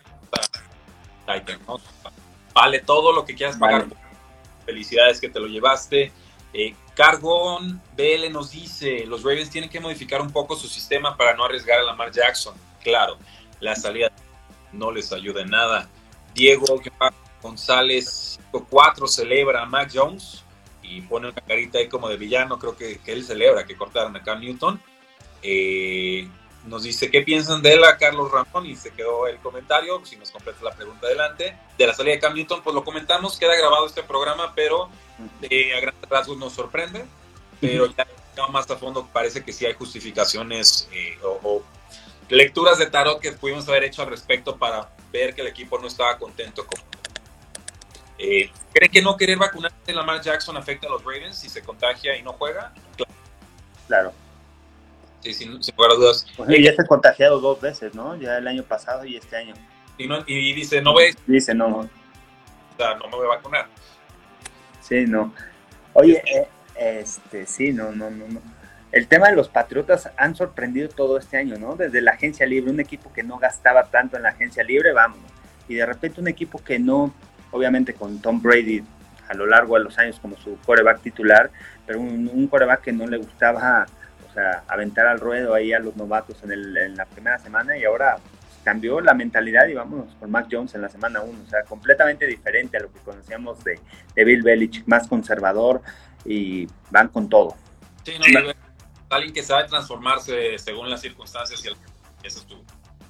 Titan, 1.26 1.58
¿no? 1.66 1.80
Vale 2.52 2.80
todo 2.80 3.12
lo 3.12 3.24
que 3.24 3.34
quieras 3.34 3.56
pagar. 3.56 3.86
Felicidades 4.66 5.22
que 5.22 5.30
te 5.30 5.40
lo 5.40 5.46
llevaste. 5.46 6.12
Eh, 6.52 6.74
Cargón 6.94 7.80
BL 7.96 8.30
nos 8.30 8.50
dice, 8.50 9.06
los 9.06 9.22
Ravens 9.22 9.48
tienen 9.48 9.70
que 9.70 9.80
modificar 9.80 10.20
un 10.20 10.30
poco 10.30 10.54
su 10.54 10.68
sistema 10.68 11.16
para 11.16 11.34
no 11.34 11.46
arriesgar 11.46 11.80
a 11.80 11.82
Lamar 11.82 12.12
Jackson. 12.12 12.54
Claro, 12.82 13.16
la 13.60 13.74
salida 13.74 14.12
no 14.70 14.92
les 14.92 15.12
ayuda 15.14 15.40
en 15.40 15.48
nada. 15.48 15.88
Diego 16.34 16.66
González 17.42 18.33
4 18.62 19.08
celebra 19.08 19.62
a 19.62 19.66
Mac 19.66 19.90
Jones 19.92 20.44
y 20.82 21.00
pone 21.00 21.28
una 21.28 21.40
carita 21.40 21.78
ahí 21.78 21.88
como 21.88 22.08
de 22.08 22.16
villano, 22.16 22.58
creo 22.58 22.76
que, 22.76 23.00
él 23.06 23.24
celebra 23.24 23.64
que 23.66 23.76
cortaron 23.76 24.14
a 24.16 24.22
Cam 24.22 24.40
Newton. 24.40 24.80
Eh, 25.42 26.28
nos 26.66 26.82
dice 26.82 27.10
qué 27.10 27.22
piensan 27.22 27.60
de 27.62 27.74
él 27.74 27.84
a 27.84 27.98
Carlos 27.98 28.30
Ramón 28.30 28.66
y 28.66 28.76
se 28.76 28.90
quedó 28.90 29.26
el 29.26 29.38
comentario, 29.38 30.00
si 30.04 30.16
nos 30.16 30.30
completa 30.30 30.62
la 30.62 30.74
pregunta 30.74 31.06
adelante. 31.06 31.56
De 31.76 31.86
la 31.86 31.94
salida 31.94 32.14
de 32.14 32.20
Cam 32.20 32.34
Newton, 32.34 32.62
pues 32.62 32.74
lo 32.74 32.84
comentamos, 32.84 33.38
queda 33.38 33.54
grabado 33.56 33.86
este 33.86 34.02
programa, 34.02 34.52
pero 34.54 34.88
eh, 35.42 35.74
a 35.74 35.80
grandes 35.80 36.08
rasgos 36.08 36.38
nos 36.38 36.52
sorprende, 36.52 37.04
pero 37.60 37.86
ya 37.86 38.06
más 38.50 38.70
a 38.70 38.76
fondo 38.76 39.08
parece 39.12 39.44
que 39.44 39.52
sí 39.52 39.64
hay 39.64 39.74
justificaciones 39.74 40.88
eh, 40.92 41.18
o, 41.22 41.40
o, 41.42 41.62
lecturas 42.28 42.78
de 42.78 42.86
tarot 42.86 43.20
que 43.20 43.32
pudimos 43.32 43.68
haber 43.68 43.84
hecho 43.84 44.02
al 44.02 44.08
respecto 44.08 44.56
para 44.56 44.90
ver 45.12 45.34
que 45.34 45.42
el 45.42 45.46
equipo 45.46 45.78
no 45.78 45.86
estaba 45.86 46.18
contento 46.18 46.66
con 46.66 46.80
eh, 48.18 48.50
¿Creen 48.72 48.92
que 48.92 49.02
no 49.02 49.16
querer 49.16 49.38
vacunarse 49.38 49.92
Lamar 49.92 50.20
Jackson 50.20 50.56
afecta 50.56 50.86
a 50.86 50.90
los 50.90 51.02
Ravens 51.02 51.36
si 51.36 51.48
se 51.48 51.62
contagia 51.62 52.16
y 52.16 52.22
no 52.22 52.32
juega? 52.32 52.72
Claro. 53.86 54.12
Sí, 55.20 55.32
sin, 55.32 55.52
lugar 55.52 55.92
a 55.92 55.94
dudas. 55.94 56.26
Pues 56.36 56.48
ya 56.62 56.74
se 56.74 56.82
ha 56.82 56.86
contagiado 56.86 57.40
dos 57.40 57.60
veces, 57.60 57.94
¿no? 57.94 58.16
Ya 58.16 58.38
el 58.38 58.46
año 58.46 58.62
pasado 58.62 59.04
y 59.04 59.16
este 59.16 59.36
año. 59.36 59.54
Y, 59.96 60.06
no, 60.06 60.22
y 60.26 60.52
dice, 60.52 60.82
no 60.82 60.92
voy. 60.92 61.14
Dice, 61.26 61.54
no. 61.54 61.78
O 61.78 61.88
sea, 62.76 62.94
no 62.96 63.06
me 63.08 63.16
voy 63.16 63.26
a 63.26 63.36
vacunar. 63.36 63.68
Sí, 64.80 65.06
no. 65.06 65.32
Oye, 65.94 66.22
eh, 66.26 66.48
este, 66.74 67.46
sí, 67.46 67.72
no, 67.72 67.92
no, 67.92 68.10
no, 68.10 68.26
no. 68.28 68.42
el 68.92 69.06
tema 69.06 69.28
de 69.28 69.36
los 69.36 69.48
Patriotas 69.48 70.10
han 70.16 70.34
sorprendido 70.34 70.88
todo 70.88 71.16
este 71.16 71.38
año, 71.38 71.56
¿no? 71.56 71.76
Desde 71.76 72.00
la 72.00 72.12
agencia 72.12 72.44
libre, 72.46 72.70
un 72.70 72.80
equipo 72.80 73.12
que 73.12 73.22
no 73.22 73.38
gastaba 73.38 73.84
tanto 73.84 74.16
en 74.16 74.24
la 74.24 74.30
agencia 74.30 74.62
libre, 74.62 74.92
vamos. 74.92 75.20
Y 75.68 75.76
de 75.76 75.86
repente 75.86 76.20
un 76.20 76.28
equipo 76.28 76.62
que 76.62 76.78
no, 76.78 77.14
obviamente 77.54 77.94
con 77.94 78.20
Tom 78.20 78.42
Brady 78.42 78.82
a 79.28 79.34
lo 79.34 79.46
largo 79.46 79.78
de 79.78 79.84
los 79.84 79.96
años 79.98 80.18
como 80.20 80.36
su 80.36 80.58
coreback 80.66 81.00
titular, 81.00 81.50
pero 81.86 82.00
un, 82.00 82.28
un 82.32 82.46
coreback 82.48 82.82
que 82.82 82.92
no 82.92 83.06
le 83.06 83.16
gustaba, 83.16 83.86
o 84.28 84.34
sea, 84.34 84.64
aventar 84.68 85.06
al 85.06 85.20
ruedo 85.20 85.54
ahí 85.54 85.72
a 85.72 85.78
los 85.78 85.96
novatos 85.96 86.42
en, 86.42 86.52
el, 86.52 86.76
en 86.76 86.96
la 86.96 87.06
primera 87.06 87.38
semana 87.38 87.78
y 87.78 87.84
ahora 87.84 88.18
cambió 88.64 89.00
la 89.00 89.14
mentalidad 89.14 89.66
y 89.68 89.74
vámonos 89.74 90.14
con 90.18 90.30
Mac 90.30 90.48
Jones 90.50 90.74
en 90.74 90.82
la 90.82 90.88
semana 90.88 91.20
1, 91.20 91.38
o 91.46 91.48
sea, 91.48 91.62
completamente 91.62 92.26
diferente 92.26 92.76
a 92.76 92.80
lo 92.80 92.92
que 92.92 92.98
conocíamos 93.00 93.62
de, 93.62 93.78
de 94.14 94.24
Bill 94.24 94.42
Belichick, 94.42 94.86
más 94.86 95.06
conservador 95.06 95.82
y 96.24 96.66
van 96.90 97.08
con 97.08 97.28
todo. 97.28 97.56
Sí, 98.04 98.12
no, 98.18 98.52
alguien 99.10 99.32
que 99.32 99.42
sabe 99.42 99.68
transformarse 99.68 100.58
según 100.58 100.90
las 100.90 101.00
circunstancias 101.00 101.64
y 101.64 101.68
el, 101.68 101.76
es 102.24 102.46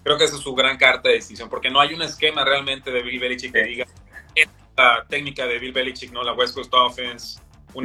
creo 0.02 0.18
que 0.18 0.24
esa 0.24 0.36
es 0.36 0.42
su 0.42 0.54
gran 0.54 0.76
carta 0.76 1.08
de 1.08 1.14
decisión, 1.14 1.48
porque 1.48 1.70
no 1.70 1.80
hay 1.80 1.94
un 1.94 2.02
esquema 2.02 2.44
realmente 2.44 2.90
de 2.90 3.02
Bill 3.02 3.18
Belichick 3.18 3.52
que 3.52 3.64
diga 3.64 3.86
esta 4.34 5.04
técnica 5.08 5.46
de 5.46 5.58
Bill 5.58 5.72
Belichick, 5.72 6.12
no 6.12 6.22
la 6.22 6.32
West 6.32 6.54
Coast 6.54 6.72
Offense, 6.74 7.40
un 7.74 7.84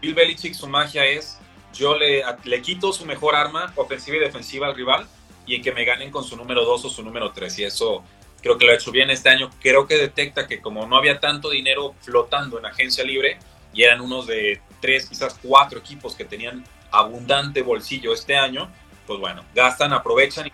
Bill 0.00 0.14
Belichick 0.14 0.54
su 0.54 0.66
magia 0.66 1.04
es 1.04 1.38
yo 1.72 1.96
le, 1.96 2.22
le 2.44 2.62
quito 2.62 2.92
su 2.92 3.04
mejor 3.04 3.34
arma 3.34 3.72
ofensiva 3.76 4.16
y 4.16 4.20
defensiva 4.20 4.66
al 4.66 4.74
rival 4.74 5.06
y 5.46 5.54
en 5.56 5.62
que 5.62 5.72
me 5.72 5.84
ganen 5.84 6.10
con 6.10 6.24
su 6.24 6.36
número 6.36 6.64
2 6.64 6.84
o 6.84 6.88
su 6.88 7.02
número 7.02 7.32
3 7.32 7.58
y 7.58 7.64
eso 7.64 8.02
creo 8.42 8.58
que 8.58 8.64
lo 8.64 8.72
ha 8.72 8.74
hecho 8.76 8.90
bien 8.90 9.10
este 9.10 9.28
año. 9.28 9.50
Creo 9.60 9.86
que 9.86 9.96
detecta 9.96 10.46
que 10.46 10.60
como 10.60 10.86
no 10.86 10.96
había 10.96 11.20
tanto 11.20 11.50
dinero 11.50 11.94
flotando 12.00 12.58
en 12.58 12.66
agencia 12.66 13.04
libre 13.04 13.38
y 13.72 13.82
eran 13.82 14.00
unos 14.00 14.26
de 14.26 14.60
tres, 14.80 15.08
quizás 15.08 15.38
cuatro 15.42 15.78
equipos 15.78 16.14
que 16.14 16.24
tenían 16.24 16.64
abundante 16.90 17.62
bolsillo 17.62 18.12
este 18.12 18.36
año, 18.36 18.70
pues 19.06 19.18
bueno, 19.18 19.44
gastan, 19.54 19.92
aprovechan 19.92 20.46
y 20.46 20.52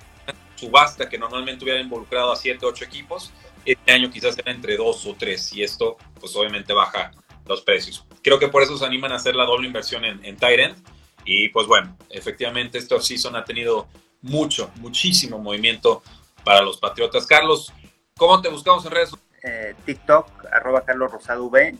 subasta 0.56 1.08
que 1.08 1.18
normalmente 1.18 1.64
hubiera 1.64 1.80
involucrado 1.80 2.32
a 2.32 2.36
7, 2.36 2.64
8 2.64 2.84
equipos, 2.84 3.32
este 3.64 3.92
año 3.92 4.10
quizás 4.10 4.36
era 4.38 4.52
entre 4.52 4.76
2 4.76 5.06
o 5.06 5.14
3 5.14 5.52
y 5.54 5.62
esto 5.62 5.96
pues 6.18 6.34
obviamente 6.36 6.72
baja 6.72 7.12
los 7.46 7.62
precios. 7.62 8.04
Creo 8.22 8.38
que 8.38 8.48
por 8.48 8.62
eso 8.62 8.76
se 8.76 8.84
animan 8.84 9.12
a 9.12 9.16
hacer 9.16 9.34
la 9.34 9.44
doble 9.44 9.66
inversión 9.66 10.04
en, 10.04 10.24
en 10.24 10.36
Tyrant 10.36 10.78
y 11.24 11.48
pues 11.50 11.66
bueno, 11.66 11.96
efectivamente 12.10 12.78
este 12.78 12.94
offseason 12.94 13.36
ha 13.36 13.44
tenido 13.44 13.88
mucho, 14.20 14.70
muchísimo 14.76 15.38
movimiento 15.38 16.02
para 16.44 16.62
los 16.62 16.78
Patriotas. 16.78 17.26
Carlos, 17.26 17.72
¿cómo 18.16 18.40
te 18.40 18.48
buscamos 18.48 18.84
en 18.84 18.92
redes 18.92 19.10
sociales? 19.10 19.32
Eh, 19.44 19.74
TikTok, 19.84 20.46
arroba 20.52 20.84
Carlos 20.84 21.10
Rosado 21.10 21.44
V, 21.46 21.76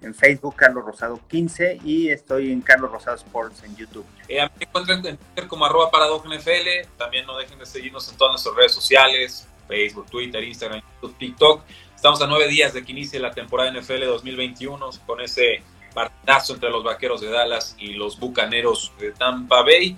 en 0.00 0.14
Facebook 0.14 0.56
Carlos 0.56 0.84
Rosado 0.84 1.20
15 1.28 1.80
y 1.84 2.08
estoy 2.08 2.50
en 2.50 2.60
Carlos 2.60 2.90
Rosado 2.90 3.16
Sports 3.16 3.62
en 3.62 3.76
YouTube. 3.76 4.04
Eh, 4.26 4.40
a 4.40 4.46
mí 4.46 4.52
me 4.58 4.64
encuentran 4.64 5.06
en 5.06 5.16
Twitter 5.16 5.46
como 5.46 5.64
arroba 5.64 5.88
NFL, 5.88 6.88
también 6.96 7.24
no 7.26 7.38
dejen 7.38 7.60
de 7.60 7.66
seguirnos 7.66 8.08
en 8.08 8.16
todas 8.16 8.32
nuestras 8.32 8.56
redes 8.56 8.72
sociales, 8.72 9.46
Facebook, 9.66 10.06
Twitter, 10.10 10.42
Instagram, 10.42 10.82
YouTube, 10.94 11.18
TikTok. 11.18 11.62
Estamos 11.94 12.20
a 12.22 12.26
nueve 12.26 12.48
días 12.48 12.72
de 12.72 12.84
que 12.84 12.92
inicie 12.92 13.18
la 13.18 13.32
temporada 13.32 13.70
NFL 13.72 14.04
2021 14.04 14.90
con 15.06 15.20
ese 15.20 15.62
partidazo 15.94 16.54
entre 16.54 16.70
los 16.70 16.84
Vaqueros 16.84 17.20
de 17.20 17.30
Dallas 17.30 17.74
y 17.78 17.94
los 17.94 18.18
Bucaneros 18.18 18.92
de 18.98 19.12
Tampa 19.12 19.62
Bay. 19.62 19.96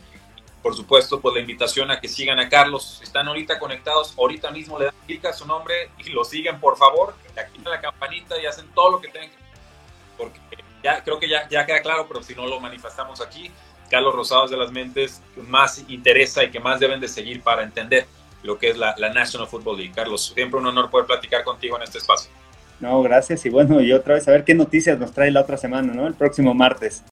Por 0.62 0.74
supuesto, 0.74 1.20
pues 1.20 1.35
la 1.35 1.40
invitación 1.40 1.90
a 1.90 2.00
que 2.00 2.09
sigan 2.09 2.38
a 2.38 2.48
Carlos. 2.48 3.00
Están 3.02 3.28
ahorita 3.28 3.59
conectados, 3.59 4.14
ahorita 4.16 4.50
mismo 4.50 4.78
le 4.78 4.87
dan 4.87 4.94
clic 5.07 5.24
a 5.24 5.33
su 5.33 5.46
nombre 5.46 5.90
y 5.98 6.11
lo 6.11 6.24
siguen, 6.24 6.61
por 6.61 6.76
favor. 6.76 7.14
Activan 7.37 7.72
la 7.72 7.81
campanita 7.81 8.40
y 8.40 8.46
hacen 8.46 8.68
todo 8.74 8.90
lo 8.90 9.00
que 9.00 9.09
tengan 9.09 9.31
que 9.31 9.37
porque 10.18 10.40
ya 10.83 11.02
creo 11.02 11.18
que 11.18 11.28
ya, 11.28 11.48
ya 11.48 11.64
queda 11.64 11.81
claro, 11.81 12.07
pero 12.09 12.22
si 12.22 12.35
no 12.35 12.46
lo 12.46 12.61
manifestamos 12.61 13.20
aquí, 13.20 13.50
Carlos 13.88 14.14
Rosados 14.14 14.50
de 14.50 14.57
las 14.57 14.70
mentes 14.70 15.22
más 15.46 15.83
interesa 15.88 16.44
y 16.44 16.50
que 16.50 16.61
más 16.61 16.81
deben 16.81 17.00
de 17.00 17.09
seguir 17.09 17.42
para 17.42 17.62
entender 17.62 18.07
lo 18.42 18.59
que 18.59 18.70
es 18.70 18.79
la, 18.79 18.94
la 18.98 19.12
National 19.12 19.48
Football 19.48 19.79
League. 19.79 19.92
Carlos, 19.94 20.33
siempre 20.35 20.59
un 20.59 20.66
honor 20.66 20.90
poder 20.90 21.07
platicar 21.07 21.44
contigo 21.44 21.77
en 21.77 21.83
este 21.83 21.98
espacio. 21.98 22.31
No, 22.81 23.03
gracias. 23.03 23.44
Y 23.44 23.48
bueno, 23.48 23.81
y 23.81 23.92
otra 23.92 24.14
vez 24.14 24.29
a 24.29 24.31
ver 24.31 24.44
qué 24.44 24.55
noticias 24.55 24.98
nos 24.98 25.12
trae 25.12 25.31
la 25.31 25.40
otra 25.40 25.57
semana, 25.57 25.92
¿no? 25.92 26.07
El 26.07 26.14
próximo 26.14 26.55
martes. 26.55 27.03